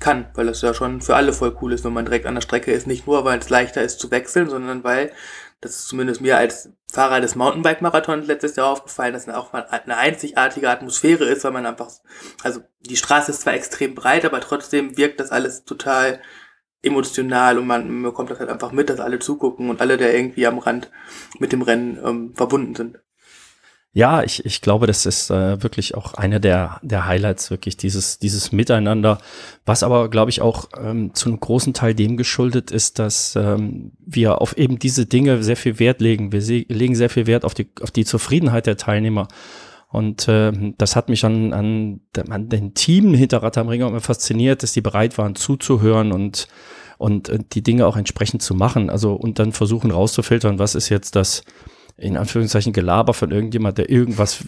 kann, 0.00 0.26
weil 0.34 0.48
es 0.48 0.62
ja 0.62 0.74
schon 0.74 1.02
für 1.02 1.14
alle 1.14 1.32
voll 1.32 1.56
cool 1.60 1.72
ist, 1.72 1.84
wenn 1.84 1.92
man 1.92 2.06
direkt 2.06 2.26
an 2.26 2.34
der 2.34 2.42
Strecke 2.42 2.72
ist. 2.72 2.86
Nicht 2.86 3.06
nur, 3.06 3.24
weil 3.24 3.38
es 3.38 3.50
leichter 3.50 3.82
ist 3.82 4.00
zu 4.00 4.10
wechseln, 4.10 4.48
sondern 4.48 4.82
weil 4.82 5.12
das 5.60 5.72
ist 5.72 5.88
zumindest 5.88 6.20
mir 6.20 6.38
als 6.38 6.70
Fahrer 6.90 7.20
des 7.20 7.34
Mountainbike-Marathons 7.34 8.26
letztes 8.26 8.56
Jahr 8.56 8.68
aufgefallen, 8.68 9.12
dass 9.12 9.26
es 9.26 9.34
auch 9.34 9.52
mal 9.52 9.66
eine 9.66 9.96
einzigartige 9.96 10.70
Atmosphäre 10.70 11.24
ist, 11.24 11.44
weil 11.44 11.52
man 11.52 11.66
einfach, 11.66 11.90
also 12.42 12.60
die 12.80 12.96
Straße 12.96 13.30
ist 13.30 13.42
zwar 13.42 13.54
extrem 13.54 13.94
breit, 13.94 14.24
aber 14.24 14.40
trotzdem 14.40 14.96
wirkt 14.96 15.20
das 15.20 15.30
alles 15.30 15.64
total 15.64 16.20
emotional 16.82 17.58
und 17.58 17.66
man 17.66 18.02
bekommt 18.02 18.30
das 18.30 18.40
halt 18.40 18.48
einfach 18.48 18.72
mit, 18.72 18.88
dass 18.88 19.00
alle 19.00 19.18
zugucken 19.18 19.68
und 19.68 19.82
alle, 19.82 19.98
der 19.98 20.14
irgendwie 20.14 20.46
am 20.46 20.58
Rand 20.58 20.90
mit 21.38 21.52
dem 21.52 21.62
Rennen 21.62 21.98
ähm, 22.02 22.34
verbunden 22.34 22.74
sind. 22.74 22.98
Ja, 23.92 24.22
ich, 24.22 24.44
ich 24.44 24.60
glaube, 24.60 24.86
das 24.86 25.04
ist 25.04 25.30
äh, 25.30 25.60
wirklich 25.64 25.96
auch 25.96 26.14
einer 26.14 26.38
der, 26.38 26.78
der 26.82 27.06
Highlights, 27.06 27.50
wirklich 27.50 27.76
dieses, 27.76 28.20
dieses 28.20 28.52
Miteinander, 28.52 29.18
was 29.66 29.82
aber, 29.82 30.08
glaube 30.08 30.30
ich, 30.30 30.40
auch 30.40 30.68
ähm, 30.80 31.12
zu 31.12 31.28
einem 31.28 31.40
großen 31.40 31.74
Teil 31.74 31.96
dem 31.96 32.16
geschuldet 32.16 32.70
ist, 32.70 33.00
dass 33.00 33.34
ähm, 33.34 33.90
wir 33.98 34.40
auf 34.40 34.56
eben 34.56 34.78
diese 34.78 35.06
Dinge 35.06 35.42
sehr 35.42 35.56
viel 35.56 35.80
Wert 35.80 36.00
legen. 36.00 36.30
Wir 36.30 36.40
legen 36.68 36.94
sehr 36.94 37.10
viel 37.10 37.26
Wert 37.26 37.44
auf 37.44 37.54
die, 37.54 37.68
auf 37.82 37.90
die 37.90 38.04
Zufriedenheit 38.04 38.66
der 38.66 38.76
Teilnehmer. 38.76 39.26
Und 39.88 40.28
äh, 40.28 40.52
das 40.78 40.94
hat 40.94 41.08
mich 41.08 41.24
an, 41.24 41.52
an, 41.52 42.00
an 42.28 42.48
den 42.48 42.74
Team 42.74 43.12
hinter 43.12 43.42
Rad 43.42 43.58
am 43.58 43.66
Ring 43.66 43.80
immer 43.80 44.00
fasziniert, 44.00 44.62
dass 44.62 44.72
die 44.72 44.82
bereit 44.82 45.18
waren 45.18 45.34
zuzuhören 45.34 46.12
und, 46.12 46.46
und 46.98 47.28
äh, 47.28 47.40
die 47.52 47.64
Dinge 47.64 47.88
auch 47.88 47.96
entsprechend 47.96 48.40
zu 48.40 48.54
machen. 48.54 48.88
Also 48.88 49.14
und 49.14 49.40
dann 49.40 49.50
versuchen 49.50 49.90
rauszufiltern, 49.90 50.60
was 50.60 50.76
ist 50.76 50.90
jetzt 50.90 51.16
das 51.16 51.42
in 52.00 52.16
Anführungszeichen 52.16 52.72
Gelaber 52.72 53.14
von 53.14 53.30
irgendjemand, 53.30 53.78
der 53.78 53.90
irgendwas 53.90 54.44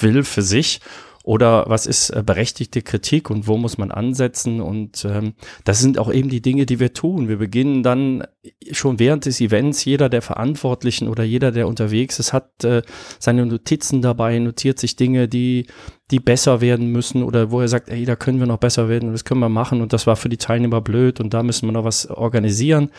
will 0.00 0.24
für 0.24 0.42
sich 0.42 0.80
oder 1.28 1.64
was 1.68 1.84
ist 1.84 2.08
äh, 2.08 2.22
berechtigte 2.24 2.80
Kritik 2.80 3.28
und 3.28 3.46
wo 3.46 3.58
muss 3.58 3.76
man 3.76 3.90
ansetzen 3.90 4.62
und 4.62 5.04
ähm, 5.04 5.34
das 5.64 5.78
sind 5.78 5.98
auch 5.98 6.10
eben 6.10 6.30
die 6.30 6.40
Dinge, 6.40 6.64
die 6.64 6.80
wir 6.80 6.94
tun. 6.94 7.28
Wir 7.28 7.36
beginnen 7.36 7.82
dann 7.82 8.24
schon 8.72 8.98
während 8.98 9.26
des 9.26 9.38
Events, 9.42 9.84
jeder 9.84 10.08
der 10.08 10.22
Verantwortlichen 10.22 11.06
oder 11.06 11.24
jeder, 11.24 11.52
der 11.52 11.68
unterwegs 11.68 12.18
ist, 12.18 12.32
hat 12.32 12.64
äh, 12.64 12.80
seine 13.18 13.44
Notizen 13.44 14.00
dabei, 14.00 14.38
notiert 14.38 14.78
sich 14.78 14.96
Dinge, 14.96 15.28
die 15.28 15.66
die 16.10 16.20
besser 16.20 16.62
werden 16.62 16.90
müssen 16.90 17.22
oder 17.22 17.50
wo 17.50 17.60
er 17.60 17.68
sagt, 17.68 17.90
ey, 17.90 18.06
da 18.06 18.16
können 18.16 18.38
wir 18.38 18.46
noch 18.46 18.56
besser 18.56 18.88
werden 18.88 19.08
und 19.08 19.12
das 19.12 19.26
können 19.26 19.40
wir 19.40 19.50
machen 19.50 19.82
und 19.82 19.92
das 19.92 20.06
war 20.06 20.16
für 20.16 20.30
die 20.30 20.38
Teilnehmer 20.38 20.80
blöd 20.80 21.20
und 21.20 21.34
da 21.34 21.42
müssen 21.42 21.68
wir 21.68 21.72
noch 21.72 21.84
was 21.84 22.08
organisieren. 22.08 22.90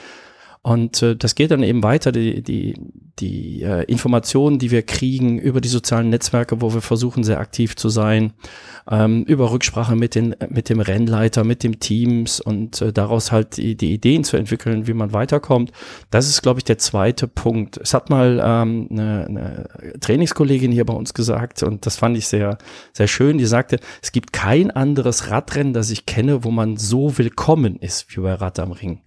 Und 0.61 1.01
äh, 1.01 1.15
das 1.15 1.35
geht 1.35 1.51
dann 1.51 1.63
eben 1.63 1.83
weiter, 1.83 2.11
die, 2.11 2.43
die, 2.43 2.73
die 3.19 3.61
äh, 3.61 3.83
Informationen, 3.85 4.59
die 4.59 4.71
wir 4.71 4.81
kriegen 4.81 5.39
über 5.39 5.61
die 5.61 5.69
sozialen 5.69 6.09
Netzwerke, 6.09 6.61
wo 6.61 6.73
wir 6.73 6.81
versuchen, 6.81 7.23
sehr 7.23 7.39
aktiv 7.39 7.77
zu 7.77 7.87
sein, 7.87 8.33
ähm, 8.91 9.23
über 9.23 9.51
Rücksprache 9.51 9.95
mit, 9.95 10.15
den, 10.15 10.35
mit 10.49 10.67
dem 10.67 10.81
Rennleiter, 10.81 11.45
mit 11.45 11.63
dem 11.63 11.79
Teams 11.79 12.41
und 12.41 12.81
äh, 12.81 12.91
daraus 12.91 13.31
halt 13.31 13.55
die, 13.55 13.77
die 13.77 13.93
Ideen 13.93 14.25
zu 14.25 14.35
entwickeln, 14.35 14.85
wie 14.85 14.93
man 14.93 15.13
weiterkommt. 15.13 15.71
Das 16.09 16.27
ist, 16.27 16.41
glaube 16.41 16.59
ich, 16.59 16.65
der 16.65 16.77
zweite 16.77 17.29
Punkt. 17.29 17.77
Es 17.77 17.93
hat 17.93 18.09
mal 18.09 18.41
ähm, 18.43 18.89
eine, 18.91 19.25
eine 19.27 19.69
Trainingskollegin 20.01 20.73
hier 20.73 20.85
bei 20.85 20.93
uns 20.93 21.13
gesagt 21.13 21.63
und 21.63 21.85
das 21.85 21.95
fand 21.95 22.17
ich 22.17 22.27
sehr, 22.27 22.57
sehr 22.91 23.07
schön. 23.07 23.37
Die 23.37 23.45
sagte, 23.45 23.79
es 24.01 24.11
gibt 24.11 24.33
kein 24.33 24.71
anderes 24.71 25.29
Radrennen, 25.29 25.71
das 25.71 25.89
ich 25.89 26.05
kenne, 26.05 26.43
wo 26.43 26.51
man 26.51 26.75
so 26.75 27.17
willkommen 27.17 27.77
ist 27.77 28.13
wie 28.13 28.19
bei 28.19 28.33
Rad 28.33 28.59
am 28.59 28.73
Ring. 28.73 28.99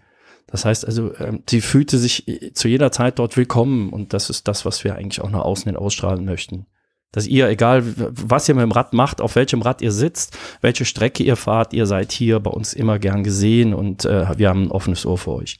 Das 0.52 0.66
heißt 0.66 0.87
also, 0.87 1.14
ähm, 1.18 1.42
sie 1.49 1.62
fühlte 1.62 1.97
sich 1.99 2.28
äh, 2.28 2.52
zu 2.52 2.68
jeder 2.68 2.92
Zeit 2.92 3.18
dort 3.18 3.37
willkommen 3.37 3.90
und 3.90 4.12
das 4.12 4.30
ist 4.30 4.47
das, 4.47 4.64
was 4.64 4.85
wir 4.85 4.94
eigentlich 4.94 5.23
auch 5.23 5.30
nach 5.30 5.40
außen 5.40 5.64
hin 5.64 5.76
ausstrahlen 5.76 6.25
möchten. 6.25 6.66
Dass 7.11 7.26
ihr, 7.26 7.49
egal 7.49 7.82
was 7.85 8.49
ihr 8.49 8.54
mit 8.54 8.62
dem 8.62 8.71
Rad 8.71 8.92
macht, 8.92 9.21
auf 9.21 9.35
welchem 9.35 9.62
Rad 9.62 9.82
ihr 9.82 9.92
sitzt, 9.92 10.38
welche 10.61 10.85
Strecke 10.85 11.23
ihr 11.23 11.37
fahrt, 11.37 11.73
ihr 11.73 11.87
seid 11.87 12.12
hier 12.12 12.38
bei 12.38 12.50
uns 12.50 12.75
immer 12.75 12.99
gern 12.99 13.25
gesehen 13.25 13.75
und 13.75 14.04
äh, 14.04 14.38
wir 14.38 14.50
haben 14.50 14.64
ein 14.64 14.71
offenes 14.71 15.04
Ohr 15.06 15.18
für 15.18 15.32
euch. 15.32 15.59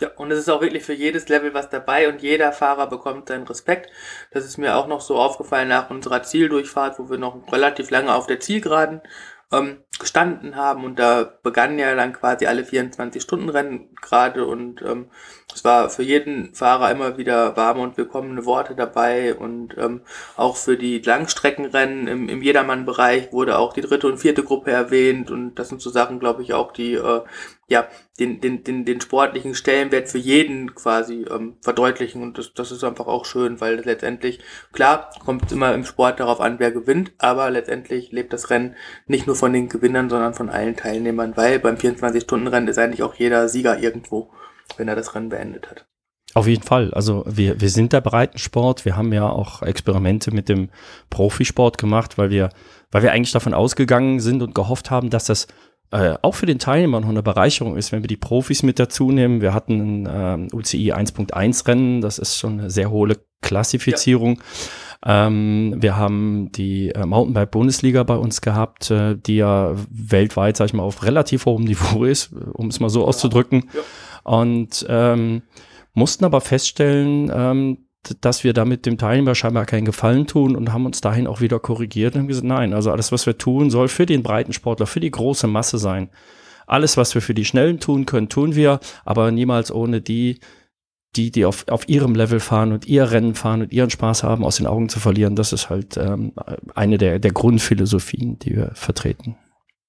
Ja, 0.00 0.08
und 0.16 0.32
es 0.32 0.40
ist 0.40 0.48
auch 0.48 0.60
wirklich 0.60 0.82
für 0.82 0.92
jedes 0.92 1.28
Level 1.28 1.54
was 1.54 1.70
dabei 1.70 2.08
und 2.08 2.20
jeder 2.20 2.52
Fahrer 2.52 2.88
bekommt 2.88 3.28
seinen 3.28 3.46
Respekt. 3.46 3.90
Das 4.32 4.44
ist 4.44 4.58
mir 4.58 4.76
auch 4.76 4.88
noch 4.88 5.00
so 5.00 5.16
aufgefallen 5.16 5.68
nach 5.68 5.88
unserer 5.90 6.24
Zieldurchfahrt, 6.24 6.98
wo 6.98 7.08
wir 7.08 7.18
noch 7.18 7.40
relativ 7.52 7.90
lange 7.90 8.12
auf 8.12 8.26
der 8.26 8.40
Zielgeraden 8.40 9.00
ähm, 9.52 9.78
gestanden 9.98 10.56
haben 10.56 10.84
und 10.84 10.98
da 10.98 11.32
begannen 11.42 11.78
ja 11.78 11.94
dann 11.94 12.12
quasi 12.12 12.46
alle 12.46 12.62
24-Stunden-Rennen 12.62 13.94
gerade 14.00 14.44
und 14.46 14.82
ähm, 14.82 15.06
es 15.54 15.64
war 15.64 15.88
für 15.88 16.02
jeden 16.02 16.54
Fahrer 16.54 16.90
immer 16.90 17.16
wieder 17.16 17.56
warme 17.56 17.80
und 17.80 17.96
willkommene 17.96 18.44
Worte 18.44 18.74
dabei 18.74 19.34
und 19.34 19.76
ähm, 19.78 20.00
auch 20.36 20.56
für 20.56 20.76
die 20.76 20.98
Langstreckenrennen 20.98 22.08
im, 22.08 22.28
im 22.28 22.42
Jedermann-Bereich 22.42 23.32
wurde 23.32 23.58
auch 23.58 23.72
die 23.72 23.82
dritte 23.82 24.08
und 24.08 24.18
vierte 24.18 24.42
Gruppe 24.42 24.72
erwähnt 24.72 25.30
und 25.30 25.54
das 25.54 25.68
sind 25.68 25.80
so 25.80 25.90
Sachen, 25.90 26.18
glaube 26.18 26.42
ich, 26.42 26.54
auch 26.54 26.72
die 26.72 26.94
äh, 26.94 27.20
ja 27.68 27.86
den, 28.18 28.40
den, 28.40 28.64
den, 28.64 28.84
den 28.84 29.00
sportlichen 29.00 29.54
Stellenwert 29.54 30.08
für 30.08 30.18
jeden 30.18 30.74
quasi 30.74 31.24
ähm, 31.30 31.56
verdeutlichen 31.60 32.22
und 32.22 32.38
das, 32.38 32.54
das 32.54 32.70
ist 32.70 32.84
einfach 32.84 33.06
auch 33.06 33.24
schön, 33.24 33.60
weil 33.60 33.80
letztendlich, 33.84 34.40
klar, 34.72 35.10
kommt 35.24 35.50
immer 35.52 35.74
im 35.74 35.84
Sport 35.84 36.20
darauf 36.20 36.40
an, 36.40 36.58
wer 36.58 36.70
gewinnt, 36.70 37.12
aber 37.18 37.50
letztendlich 37.50 38.12
lebt 38.12 38.32
das 38.32 38.50
Rennen 38.50 38.76
nicht 39.06 39.26
nur 39.26 39.36
von 39.36 39.52
den 39.52 39.68
Gewinnern, 39.68 40.10
sondern 40.10 40.34
von 40.34 40.50
allen 40.50 40.76
Teilnehmern, 40.76 41.36
weil 41.36 41.58
beim 41.58 41.76
24-Stunden-Rennen 41.76 42.68
ist 42.68 42.78
eigentlich 42.78 43.02
auch 43.02 43.14
jeder 43.14 43.48
Sieger 43.48 43.78
irgendwo 43.78 44.30
wenn 44.76 44.88
er 44.88 44.96
das 44.96 45.14
Rennen 45.14 45.28
beendet 45.28 45.70
hat. 45.70 45.86
Auf 46.34 46.48
jeden 46.48 46.62
Fall. 46.62 46.92
Also 46.94 47.24
wir, 47.26 47.60
wir 47.60 47.68
sind 47.68 47.92
der 47.92 48.00
Breitensport. 48.00 48.84
Wir 48.84 48.96
haben 48.96 49.12
ja 49.12 49.28
auch 49.28 49.62
Experimente 49.62 50.32
mit 50.32 50.48
dem 50.48 50.70
Profisport 51.08 51.78
gemacht, 51.78 52.18
weil 52.18 52.30
wir, 52.30 52.48
weil 52.90 53.02
wir 53.02 53.12
eigentlich 53.12 53.32
davon 53.32 53.54
ausgegangen 53.54 54.18
sind 54.18 54.42
und 54.42 54.54
gehofft 54.54 54.90
haben, 54.90 55.10
dass 55.10 55.26
das 55.26 55.46
äh, 55.90 56.14
auch 56.22 56.34
für 56.34 56.46
den 56.46 56.58
Teilnehmer 56.58 57.00
noch 57.00 57.08
eine 57.08 57.22
Bereicherung 57.22 57.76
ist, 57.76 57.92
wenn 57.92 58.02
wir 58.02 58.08
die 58.08 58.16
Profis 58.16 58.62
mit 58.62 58.78
dazu 58.78 59.10
nehmen. 59.12 59.40
Wir 59.40 59.54
hatten 59.54 60.04
ein 60.06 60.50
äh, 60.50 60.54
UCI 60.54 60.92
1.1 60.92 61.66
Rennen, 61.68 62.00
das 62.00 62.18
ist 62.18 62.36
schon 62.36 62.60
eine 62.60 62.70
sehr 62.70 62.90
hohe 62.90 63.16
Klassifizierung. 63.42 64.40
Ja. 65.04 65.26
Ähm, 65.26 65.74
wir 65.78 65.96
haben 65.96 66.50
die 66.52 66.88
äh, 66.88 67.04
Mountainbike-Bundesliga 67.04 68.02
bei 68.04 68.16
uns 68.16 68.40
gehabt, 68.40 68.90
äh, 68.90 69.16
die 69.16 69.36
ja 69.36 69.74
weltweit, 69.90 70.56
sag 70.56 70.66
ich 70.66 70.72
mal, 70.72 70.82
auf 70.82 71.04
relativ 71.04 71.44
hohem 71.44 71.64
Niveau 71.64 72.04
ist, 72.04 72.32
um 72.32 72.68
es 72.68 72.80
mal 72.80 72.88
so 72.88 73.00
ja. 73.00 73.06
auszudrücken. 73.06 73.70
Ja. 73.74 73.80
Und 74.24 74.86
ähm, 74.88 75.42
mussten 75.92 76.24
aber 76.24 76.40
feststellen, 76.40 77.30
ähm, 77.32 77.83
dass 78.20 78.44
wir 78.44 78.52
damit 78.52 78.86
dem 78.86 78.98
Teilnehmer 78.98 79.34
scheinbar 79.34 79.66
keinen 79.66 79.84
Gefallen 79.84 80.26
tun 80.26 80.56
und 80.56 80.72
haben 80.72 80.86
uns 80.86 81.00
dahin 81.00 81.26
auch 81.26 81.40
wieder 81.40 81.58
korrigiert 81.58 82.14
und 82.14 82.22
haben 82.22 82.28
gesagt, 82.28 82.46
nein, 82.46 82.72
also 82.74 82.90
alles, 82.90 83.12
was 83.12 83.26
wir 83.26 83.38
tun, 83.38 83.70
soll 83.70 83.88
für 83.88 84.06
den 84.06 84.22
breiten 84.22 84.52
Sportler, 84.52 84.86
für 84.86 85.00
die 85.00 85.10
große 85.10 85.46
Masse 85.46 85.78
sein. 85.78 86.10
Alles, 86.66 86.96
was 86.96 87.14
wir 87.14 87.22
für 87.22 87.34
die 87.34 87.44
Schnellen 87.44 87.80
tun 87.80 88.06
können, 88.06 88.28
tun 88.28 88.54
wir, 88.54 88.80
aber 89.04 89.30
niemals 89.30 89.70
ohne 89.70 90.00
die, 90.00 90.40
die, 91.16 91.30
die 91.30 91.44
auf, 91.44 91.68
auf 91.68 91.88
ihrem 91.88 92.14
Level 92.14 92.40
fahren 92.40 92.72
und 92.72 92.86
ihr 92.86 93.10
Rennen 93.10 93.34
fahren 93.34 93.62
und 93.62 93.72
ihren 93.72 93.90
Spaß 93.90 94.22
haben, 94.22 94.44
aus 94.44 94.56
den 94.56 94.66
Augen 94.66 94.88
zu 94.88 95.00
verlieren. 95.00 95.36
Das 95.36 95.52
ist 95.52 95.70
halt 95.70 95.96
ähm, 95.96 96.32
eine 96.74 96.98
der, 96.98 97.18
der 97.18 97.32
Grundphilosophien, 97.32 98.38
die 98.38 98.56
wir 98.56 98.72
vertreten. 98.74 99.36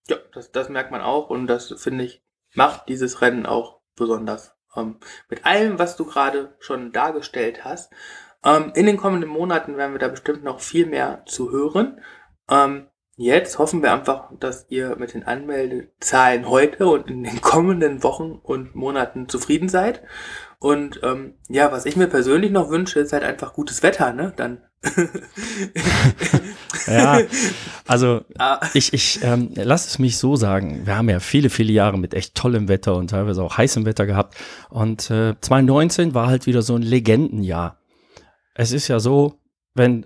Ja, 0.07 0.17
das, 0.33 0.51
das 0.51 0.69
merkt 0.69 0.91
man 0.91 1.01
auch 1.01 1.29
und 1.29 1.47
das, 1.47 1.73
finde 1.77 2.03
ich, 2.03 2.21
macht 2.53 2.89
dieses 2.89 3.21
Rennen 3.21 3.45
auch 3.45 3.79
besonders. 3.95 4.54
Ähm, 4.75 4.97
mit 5.29 5.45
allem, 5.45 5.79
was 5.79 5.95
du 5.95 6.05
gerade 6.05 6.55
schon 6.59 6.91
dargestellt 6.91 7.63
hast. 7.63 7.91
Ähm, 8.43 8.71
in 8.75 8.85
den 8.85 8.97
kommenden 8.97 9.29
Monaten 9.29 9.77
werden 9.77 9.93
wir 9.93 9.99
da 9.99 10.07
bestimmt 10.07 10.43
noch 10.43 10.59
viel 10.59 10.85
mehr 10.85 11.23
zu 11.25 11.51
hören. 11.51 11.99
Ähm, 12.49 12.87
jetzt 13.17 13.59
hoffen 13.59 13.81
wir 13.81 13.93
einfach, 13.93 14.31
dass 14.39 14.67
ihr 14.69 14.95
mit 14.97 15.13
den 15.13 15.23
Anmeldezahlen 15.23 16.49
heute 16.49 16.87
und 16.87 17.09
in 17.09 17.23
den 17.23 17.41
kommenden 17.41 18.03
Wochen 18.03 18.39
und 18.43 18.75
Monaten 18.75 19.29
zufrieden 19.29 19.69
seid 19.69 20.03
Und 20.59 20.99
ähm, 21.03 21.35
ja, 21.49 21.71
was 21.71 21.85
ich 21.85 21.95
mir 21.95 22.07
persönlich 22.07 22.51
noch 22.51 22.69
wünsche, 22.69 22.99
ist 22.99 23.13
halt 23.13 23.23
einfach 23.23 23.53
gutes 23.53 23.83
Wetter, 23.83 24.13
ne? 24.13 24.33
Dann. 24.35 24.63
ja, 26.87 27.19
also 27.87 28.21
ah. 28.37 28.59
ich, 28.73 28.93
ich 28.93 29.19
ähm, 29.23 29.49
lass 29.55 29.87
es 29.87 29.99
mich 29.99 30.17
so 30.17 30.35
sagen. 30.35 30.85
Wir 30.85 30.97
haben 30.97 31.09
ja 31.09 31.19
viele, 31.19 31.49
viele 31.49 31.73
Jahre 31.73 31.97
mit 31.97 32.13
echt 32.13 32.35
tollem 32.35 32.67
Wetter 32.67 32.95
und 32.95 33.09
teilweise 33.09 33.43
auch 33.43 33.57
heißem 33.57 33.85
Wetter 33.85 34.05
gehabt. 34.05 34.35
Und 34.69 35.09
äh, 35.11 35.35
2019 35.39 36.13
war 36.13 36.27
halt 36.27 36.45
wieder 36.45 36.61
so 36.61 36.75
ein 36.75 36.81
Legendenjahr. 36.81 37.79
Es 38.53 38.71
ist 38.71 38.87
ja 38.87 38.99
so, 38.99 39.39
wenn 39.73 40.05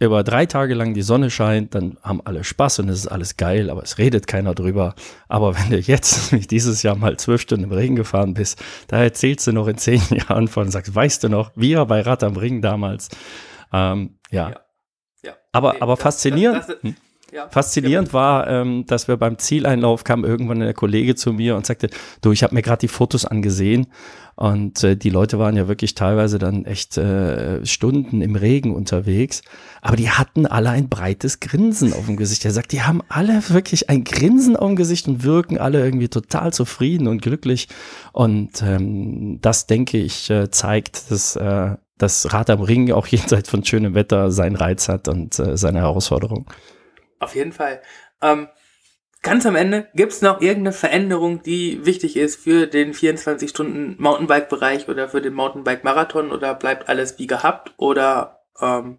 über 0.00 0.24
drei 0.24 0.46
Tage 0.46 0.74
lang 0.74 0.94
die 0.94 1.02
Sonne 1.02 1.30
scheint, 1.30 1.74
dann 1.74 1.96
haben 2.02 2.20
alle 2.24 2.44
Spaß 2.44 2.80
und 2.80 2.88
es 2.88 2.98
ist 2.98 3.06
alles 3.06 3.36
geil, 3.36 3.70
aber 3.70 3.82
es 3.82 3.98
redet 3.98 4.26
keiner 4.26 4.54
drüber. 4.54 4.94
Aber 5.28 5.56
wenn 5.56 5.70
du 5.70 5.78
jetzt 5.78 6.32
wie 6.32 6.40
dieses 6.40 6.82
Jahr 6.82 6.96
mal 6.96 7.16
zwölf 7.16 7.40
Stunden 7.40 7.64
im 7.64 7.72
Regen 7.72 7.96
gefahren 7.96 8.34
bist, 8.34 8.62
da 8.88 9.02
erzählst 9.02 9.46
du 9.46 9.52
noch 9.52 9.68
in 9.68 9.78
zehn 9.78 10.02
Jahren 10.10 10.48
von 10.48 10.64
und 10.64 10.70
sagst, 10.70 10.94
weißt 10.94 11.24
du 11.24 11.28
noch, 11.28 11.52
wir 11.54 11.84
bei 11.86 12.00
Rad 12.00 12.22
am 12.22 12.36
Ring 12.36 12.60
damals. 12.60 13.08
Ähm, 13.72 14.18
ja. 14.30 14.50
ja. 14.50 14.63
Aber, 15.54 15.70
okay. 15.70 15.78
aber 15.80 15.96
faszinierend. 15.96 16.58
Das, 16.58 16.66
das, 16.66 16.82
hm? 16.82 16.96
Ja, 17.34 17.48
Faszinierend 17.48 18.12
war, 18.12 18.46
ähm, 18.46 18.84
dass 18.86 19.08
wir 19.08 19.16
beim 19.16 19.38
Zieleinlauf 19.38 20.04
kam 20.04 20.24
irgendwann 20.24 20.60
der 20.60 20.72
Kollege 20.72 21.16
zu 21.16 21.32
mir 21.32 21.56
und 21.56 21.66
sagte, 21.66 21.88
du, 22.20 22.30
ich 22.30 22.44
habe 22.44 22.54
mir 22.54 22.62
gerade 22.62 22.78
die 22.78 22.88
Fotos 22.88 23.24
angesehen 23.24 23.88
und 24.36 24.84
äh, 24.84 24.96
die 24.96 25.10
Leute 25.10 25.36
waren 25.40 25.56
ja 25.56 25.66
wirklich 25.66 25.96
teilweise 25.96 26.38
dann 26.38 26.64
echt 26.64 26.96
äh, 26.96 27.66
Stunden 27.66 28.20
im 28.20 28.36
Regen 28.36 28.72
unterwegs, 28.72 29.42
aber 29.82 29.96
die 29.96 30.10
hatten 30.10 30.46
alle 30.46 30.70
ein 30.70 30.88
breites 30.88 31.40
Grinsen 31.40 31.92
auf 31.92 32.06
dem 32.06 32.16
Gesicht. 32.16 32.44
Er 32.44 32.52
sagt, 32.52 32.70
die 32.70 32.82
haben 32.82 33.02
alle 33.08 33.42
wirklich 33.48 33.90
ein 33.90 34.04
Grinsen 34.04 34.54
auf 34.54 34.68
dem 34.68 34.76
Gesicht 34.76 35.08
und 35.08 35.24
wirken 35.24 35.58
alle 35.58 35.84
irgendwie 35.84 36.08
total 36.08 36.52
zufrieden 36.52 37.08
und 37.08 37.20
glücklich 37.20 37.66
und 38.12 38.62
ähm, 38.62 39.40
das 39.40 39.66
denke 39.66 39.98
ich 39.98 40.30
äh, 40.30 40.52
zeigt, 40.52 41.10
dass 41.10 41.34
äh, 41.34 41.74
das 41.98 42.32
Rad 42.32 42.50
am 42.50 42.60
Ring 42.60 42.92
auch 42.92 43.06
jenseits 43.08 43.48
von 43.50 43.64
schönem 43.64 43.94
Wetter 43.94 44.30
seinen 44.30 44.56
Reiz 44.56 44.88
hat 44.88 45.08
und 45.08 45.38
äh, 45.38 45.56
seine 45.56 45.80
Herausforderung. 45.80 46.50
Auf 47.20 47.34
jeden 47.34 47.52
Fall. 47.52 47.80
Ähm, 48.20 48.48
ganz 49.22 49.46
am 49.46 49.56
Ende, 49.56 49.88
gibt 49.94 50.12
es 50.12 50.22
noch 50.22 50.40
irgendeine 50.40 50.72
Veränderung, 50.72 51.42
die 51.42 51.84
wichtig 51.84 52.16
ist 52.16 52.36
für 52.36 52.66
den 52.66 52.92
24-Stunden-Mountainbike-Bereich 52.92 54.88
oder 54.88 55.08
für 55.08 55.20
den 55.20 55.34
Mountainbike-Marathon 55.34 56.30
oder 56.30 56.54
bleibt 56.54 56.88
alles 56.88 57.18
wie 57.18 57.26
gehabt 57.26 57.74
oder 57.76 58.40
ähm 58.60 58.98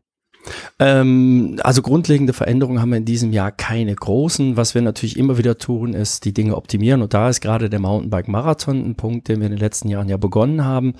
ähm, 0.78 1.60
also 1.64 1.82
grundlegende 1.82 2.32
Veränderungen 2.32 2.80
haben 2.80 2.92
wir 2.92 2.98
in 2.98 3.06
diesem 3.06 3.34
Jahr 3.34 3.52
keine 3.52 3.96
großen. 3.96 4.56
Was 4.58 4.76
wir 4.76 4.84
natürlich 4.84 5.18
immer 5.18 5.40
wieder 5.40 5.58
tun, 5.58 5.96
ist 5.96 6.24
die 6.24 6.34
Dinge 6.34 6.56
optimieren. 6.56 7.02
Und 7.02 7.16
da 7.16 7.30
ist 7.30 7.42
gerade 7.42 7.68
der 7.68 7.80
Mountainbike-Marathon 7.80 8.86
ein 8.86 8.94
Punkt, 8.96 9.28
den 9.28 9.40
wir 9.40 9.48
in 9.48 9.54
den 9.54 9.60
letzten 9.60 9.90
Jahren 9.90 10.08
ja 10.08 10.18
begonnen 10.18 10.64
haben 10.64 10.94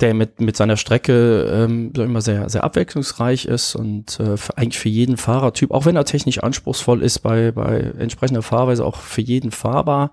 der 0.00 0.12
mit, 0.12 0.40
mit 0.40 0.56
seiner 0.56 0.76
Strecke 0.76 1.50
ähm, 1.50 1.92
immer 1.94 2.20
sehr, 2.20 2.48
sehr 2.50 2.64
abwechslungsreich 2.64 3.46
ist 3.46 3.74
und 3.74 4.20
äh, 4.20 4.36
für, 4.36 4.56
eigentlich 4.58 4.78
für 4.78 4.90
jeden 4.90 5.16
Fahrertyp, 5.16 5.70
auch 5.70 5.86
wenn 5.86 5.96
er 5.96 6.04
technisch 6.04 6.42
anspruchsvoll 6.42 7.02
ist, 7.02 7.20
bei, 7.20 7.52
bei 7.52 7.92
entsprechender 7.98 8.42
Fahrweise 8.42 8.84
auch 8.84 8.96
für 8.96 9.22
jeden 9.22 9.50
fahrbar. 9.50 10.12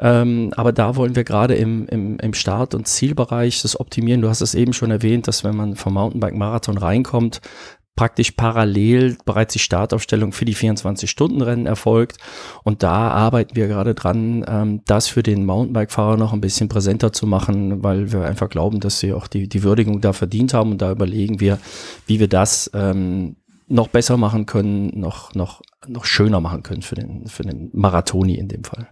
Ähm, 0.00 0.52
aber 0.56 0.72
da 0.72 0.96
wollen 0.96 1.16
wir 1.16 1.24
gerade 1.24 1.54
im, 1.54 1.86
im, 1.88 2.18
im 2.18 2.32
Start- 2.32 2.74
und 2.74 2.86
Zielbereich 2.86 3.62
das 3.62 3.78
optimieren. 3.78 4.20
Du 4.20 4.28
hast 4.28 4.40
es 4.40 4.54
eben 4.54 4.72
schon 4.72 4.90
erwähnt, 4.92 5.26
dass 5.26 5.42
wenn 5.42 5.56
man 5.56 5.74
vom 5.74 5.94
Mountainbike-Marathon 5.94 6.78
reinkommt, 6.78 7.40
praktisch 7.98 8.30
parallel 8.30 9.18
bereits 9.24 9.54
die 9.54 9.58
Startaufstellung 9.58 10.30
für 10.30 10.44
die 10.44 10.54
24-Stunden-Rennen 10.54 11.66
erfolgt. 11.66 12.18
Und 12.62 12.84
da 12.84 13.10
arbeiten 13.10 13.56
wir 13.56 13.66
gerade 13.66 13.96
dran, 13.96 14.44
ähm, 14.46 14.82
das 14.86 15.08
für 15.08 15.24
den 15.24 15.44
Mountainbike-Fahrer 15.44 16.16
noch 16.16 16.32
ein 16.32 16.40
bisschen 16.40 16.68
präsenter 16.68 17.12
zu 17.12 17.26
machen, 17.26 17.82
weil 17.82 18.12
wir 18.12 18.24
einfach 18.24 18.50
glauben, 18.50 18.78
dass 18.78 19.00
sie 19.00 19.12
auch 19.12 19.26
die, 19.26 19.48
die 19.48 19.64
Würdigung 19.64 20.00
da 20.00 20.12
verdient 20.12 20.54
haben. 20.54 20.70
Und 20.70 20.80
da 20.80 20.92
überlegen 20.92 21.40
wir, 21.40 21.58
wie 22.06 22.20
wir 22.20 22.28
das 22.28 22.70
ähm, 22.72 23.34
noch 23.66 23.88
besser 23.88 24.16
machen 24.16 24.46
können, 24.46 24.92
noch, 24.94 25.34
noch, 25.34 25.60
noch 25.88 26.04
schöner 26.04 26.40
machen 26.40 26.62
können 26.62 26.82
für 26.82 26.94
den, 26.94 27.26
für 27.26 27.42
den 27.42 27.68
Marathoni 27.72 28.36
in 28.36 28.46
dem 28.46 28.62
Fall. 28.62 28.86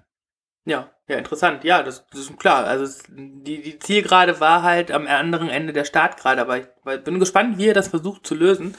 Ja, 0.66 0.90
ja, 1.06 1.16
interessant. 1.18 1.62
Ja, 1.62 1.84
das, 1.84 2.04
das 2.08 2.22
ist 2.22 2.38
klar. 2.40 2.64
Also 2.64 2.84
es, 2.84 3.04
die, 3.08 3.62
die 3.62 3.78
Zielgerade 3.78 4.40
war 4.40 4.64
halt 4.64 4.90
am 4.90 5.06
anderen 5.06 5.48
Ende 5.48 5.72
der 5.72 5.84
Startgerade, 5.84 6.40
aber 6.40 6.58
ich 6.58 6.66
bin 7.04 7.20
gespannt, 7.20 7.56
wie 7.56 7.66
ihr 7.66 7.74
das 7.74 7.86
versucht 7.86 8.26
zu 8.26 8.34
lösen. 8.34 8.74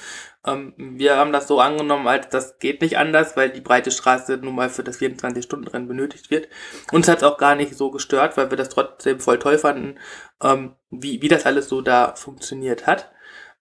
Ähm, 0.46 0.74
wir 0.78 1.16
haben 1.16 1.32
das 1.32 1.48
so 1.48 1.62
angenommen, 1.62 2.06
als 2.06 2.28
das 2.28 2.60
geht 2.60 2.82
nicht 2.82 2.98
anders, 2.98 3.38
weil 3.38 3.52
die 3.52 3.62
breite 3.62 3.92
Straße 3.92 4.36
nun 4.36 4.56
mal 4.56 4.70
für 4.70 4.84
das 4.84 5.00
24-Stunden-Rennen 5.00 5.88
benötigt 5.88 6.30
wird. 6.30 6.50
Uns 6.92 7.08
hat 7.08 7.20
es 7.20 7.24
auch 7.24 7.38
gar 7.38 7.56
nicht 7.56 7.74
so 7.74 7.90
gestört, 7.90 8.36
weil 8.36 8.50
wir 8.50 8.58
das 8.58 8.68
trotzdem 8.68 9.22
voll 9.22 9.40
toll 9.40 9.58
fanden, 9.58 9.98
ähm, 10.44 10.76
wie, 10.90 11.22
wie 11.22 11.30
das 11.30 11.46
alles 11.46 11.70
so 11.70 11.82
da 11.82 12.16
funktioniert 12.16 12.86
hat. 12.86 13.14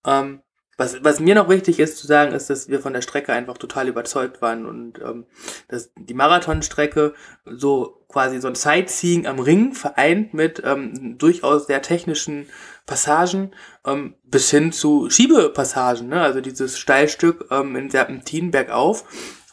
Ähm, 0.05 0.43
was, 0.77 1.03
was 1.03 1.21
mir 1.21 1.35
noch 1.35 1.49
wichtig 1.49 1.79
ist 1.79 1.97
zu 1.97 2.07
sagen, 2.07 2.33
ist, 2.33 2.51
dass 2.51 2.69
wir 2.69 2.81
von 2.81 2.93
der 2.93 3.01
Strecke 3.01 3.33
einfach 3.33 3.57
total 3.57 3.89
überzeugt 3.89 4.43
waren 4.43 4.67
und 4.67 5.01
ähm, 5.01 5.25
dass 5.69 5.91
die 5.97 6.15
Marathonstrecke 6.15 7.15
so 7.47 8.05
quasi 8.09 8.41
so 8.41 8.49
ein 8.49 8.55
Sightseeing 8.55 9.27
am 9.27 9.39
Ring 9.39 9.73
vereint 9.73 10.35
mit 10.35 10.63
ähm, 10.65 11.17
durchaus 11.19 11.67
sehr 11.67 11.83
technischen 11.83 12.47
Passagen 12.85 13.53
ähm, 13.87 14.15
bis 14.25 14.51
hin 14.51 14.71
zu 14.71 15.09
Schiebepassagen, 15.11 16.09
ne? 16.09 16.21
also 16.21 16.41
dieses 16.41 16.79
Steilstück 16.79 17.47
ähm, 17.51 17.75
in 17.77 17.91
Serpentin 17.91 18.51
bergauf. 18.51 19.05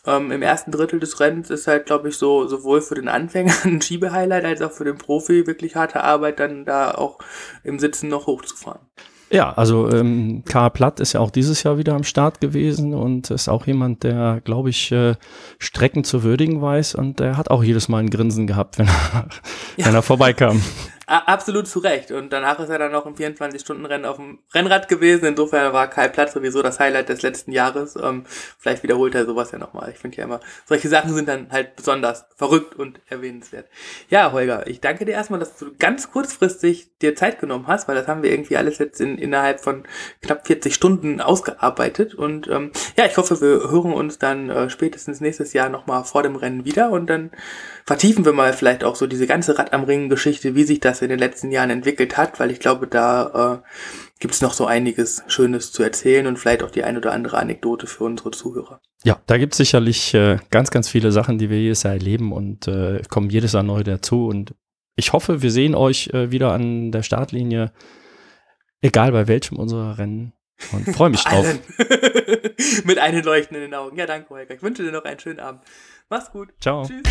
Ähm, 0.06 0.32
Im 0.32 0.42
ersten 0.42 0.72
Drittel 0.72 1.00
des 1.00 1.22
Rennens 1.22 1.50
ist 1.50 1.68
halt, 1.68 1.86
glaube 1.86 2.10
ich, 2.10 2.18
so 2.18 2.46
sowohl 2.48 2.82
für 2.82 2.96
den 2.96 3.08
Anfänger 3.08 3.54
ein 3.64 3.82
Schiebehighlight 3.82 4.44
als 4.44 4.62
auch 4.62 4.74
für 4.74 4.84
den 4.84 4.98
Profi 4.98 5.48
wirklich 5.48 5.78
harte 5.78 6.04
Arbeit, 6.04 6.40
dann 6.40 6.66
da 6.66 6.92
auch 6.92 7.20
im 7.64 7.80
Sitzen 7.80 8.10
noch 8.10 8.28
hochzufahren. 8.28 8.82
Ja, 9.34 9.52
also 9.52 9.90
ähm, 9.90 10.44
Karl 10.46 10.70
Platt 10.70 11.00
ist 11.00 11.14
ja 11.14 11.20
auch 11.20 11.32
dieses 11.32 11.64
Jahr 11.64 11.80
wieder 11.80 11.96
am 11.96 12.04
Start 12.04 12.40
gewesen 12.40 12.94
und 12.94 13.32
ist 13.32 13.50
auch 13.50 13.66
jemand, 13.66 14.04
der, 14.04 14.42
glaube 14.44 14.70
ich, 14.70 14.92
äh, 14.92 15.16
Strecken 15.58 16.04
zu 16.04 16.22
würdigen 16.22 16.62
weiß 16.62 16.94
und 16.94 17.20
der 17.20 17.36
hat 17.36 17.50
auch 17.50 17.64
jedes 17.64 17.90
Mal 17.90 18.04
ein 18.04 18.12
Grinsen 18.12 18.46
gehabt, 18.46 18.78
wenn 18.78 18.88
er, 18.88 19.28
ja. 19.76 19.88
wenn 19.88 19.96
er 19.96 20.04
vorbeikam. 20.04 20.62
Absolut 21.06 21.68
zu 21.68 21.80
Recht. 21.80 22.12
Und 22.12 22.32
danach 22.32 22.60
ist 22.60 22.70
er 22.70 22.80
dann 22.80 22.94
noch 22.94 23.06
im 23.06 23.16
24-Stunden-Rennen 23.16 24.06
auf 24.06 24.16
dem 24.16 24.40
Rennrad 24.54 24.88
gewesen. 24.88 25.26
Insofern 25.26 25.74
war 25.74 25.90
Kai 25.90 26.08
Platz 26.08 26.34
sowieso 26.34 26.62
das 26.62 26.80
Highlight 26.80 27.10
des 27.10 27.22
letzten 27.22 27.52
Jahres. 27.52 27.98
Ähm, 28.02 28.24
vielleicht 28.58 28.84
wiederholt 28.84 29.14
er 29.14 29.26
sowas 29.26 29.52
ja 29.52 29.60
nochmal. 29.60 29.90
Ich 29.92 29.98
finde 29.98 30.18
ja 30.18 30.24
immer, 30.24 30.40
solche 30.66 30.88
Sachen 30.88 31.14
sind 31.14 31.28
dann 31.28 31.52
halt 31.52 31.76
besonders 31.76 32.26
verrückt 32.38 32.76
und 32.76 33.02
erwähnenswert. 33.10 33.68
Ja, 34.10 34.32
Holger, 34.32 34.66
ich 34.68 34.80
danke 34.80 35.04
dir 35.04 35.12
erstmal, 35.12 35.40
dass 35.40 35.58
du 35.58 35.74
ganz 35.78 36.10
kurzfristig 36.10 36.98
dir 37.02 37.16
Zeit 37.16 37.40
genommen 37.40 37.68
hast, 37.68 37.90
weil 37.90 37.96
das 37.96 38.08
haben 38.08 38.24
wir 38.24 38.32
irgendwie 38.32 38.56
alles 38.56 38.78
jetzt 38.78 39.02
in, 39.02 39.18
innerhalb 39.18 39.60
von 39.60 39.84
knapp 40.22 40.48
40 40.48 40.74
Stunden 40.74 41.20
ausgearbeitet. 41.20 42.16
Und 42.16 42.48
ähm, 42.48 42.72
ja, 42.98 43.06
ich 43.06 43.18
hoffe, 43.18 43.42
wir 43.42 43.70
hören 43.70 43.94
uns 43.94 44.20
dann 44.20 44.50
äh, 44.50 44.70
spätestens 44.70 45.20
nächstes 45.20 45.52
Jahr 45.52 45.68
nochmal 45.68 46.06
vor 46.06 46.24
dem 46.24 46.38
Rennen 46.38 46.64
wieder 46.64 46.92
und 46.92 47.08
dann 47.08 47.32
vertiefen 47.86 48.24
wir 48.24 48.32
mal 48.32 48.54
vielleicht 48.54 48.84
auch 48.84 48.96
so 48.96 49.08
diese 49.08 49.28
ganze 49.28 49.58
Rad 49.58 49.74
am 49.74 49.84
Ring 49.84 50.08
Geschichte, 50.08 50.56
wie 50.56 50.64
sich 50.64 50.80
das 50.80 50.93
in 51.02 51.10
den 51.10 51.20
letzten 51.20 51.52
Jahren 51.52 51.70
entwickelt 51.70 52.18
hat, 52.18 52.40
weil 52.40 52.52
ich 52.52 52.60
glaube, 52.60 52.88
da 52.88 53.62
äh, 53.64 53.70
gibt 54.20 54.34
es 54.34 54.42
noch 54.42 54.54
so 54.54 54.66
einiges 54.66 55.24
Schönes 55.28 55.72
zu 55.72 55.84
erzählen 55.84 56.28
und 56.28 56.38
vielleicht 56.38 56.64
auch 56.64 56.72
die 56.72 56.84
ein 56.84 56.98
oder 56.98 57.12
andere 57.12 57.38
Anekdote 57.38 57.88
für 57.88 58.04
unsere 58.04 58.32
Zuhörer. 58.32 58.82
Ja, 59.04 59.20
da 59.26 59.38
gibt 59.38 59.54
es 59.54 59.58
sicherlich 59.58 60.14
äh, 60.14 60.38
ganz, 60.50 60.72
ganz 60.72 60.88
viele 60.88 61.12
Sachen, 61.12 61.38
die 61.38 61.50
wir 61.50 61.60
jedes 61.60 61.84
Jahr 61.84 61.94
erleben 61.94 62.32
und 62.32 62.68
äh, 62.68 63.02
kommen 63.10 63.30
jedes 63.30 63.54
Jahr 63.54 63.64
neu 63.64 63.84
dazu. 63.84 64.28
Und 64.28 64.56
ich 64.96 65.14
hoffe, 65.14 65.42
wir 65.42 65.52
sehen 65.52 65.76
euch 65.76 66.10
äh, 66.14 66.32
wieder 66.32 66.54
an 66.54 66.92
der 66.92 67.04
Startlinie, 67.04 67.72
egal 68.82 69.12
bei 69.12 69.28
welchem 69.28 69.58
unserer 69.58 69.98
Rennen. 69.98 70.34
Und 70.72 70.96
freue 70.96 71.10
mich 71.10 71.24
drauf. 71.26 71.46
Mit 72.86 73.00
einen 73.00 73.24
leuchtenden 73.24 73.74
Augen. 73.74 73.98
Ja, 73.98 74.06
danke, 74.06 74.30
Holger. 74.30 74.54
Ich 74.54 74.64
wünsche 74.64 74.84
dir 74.84 74.92
noch 74.92 75.04
einen 75.04 75.20
schönen 75.20 75.40
Abend. 75.40 75.62
Mach's 76.10 76.32
gut. 76.32 76.50
Ciao. 76.62 76.86
Tschüss. 76.86 77.04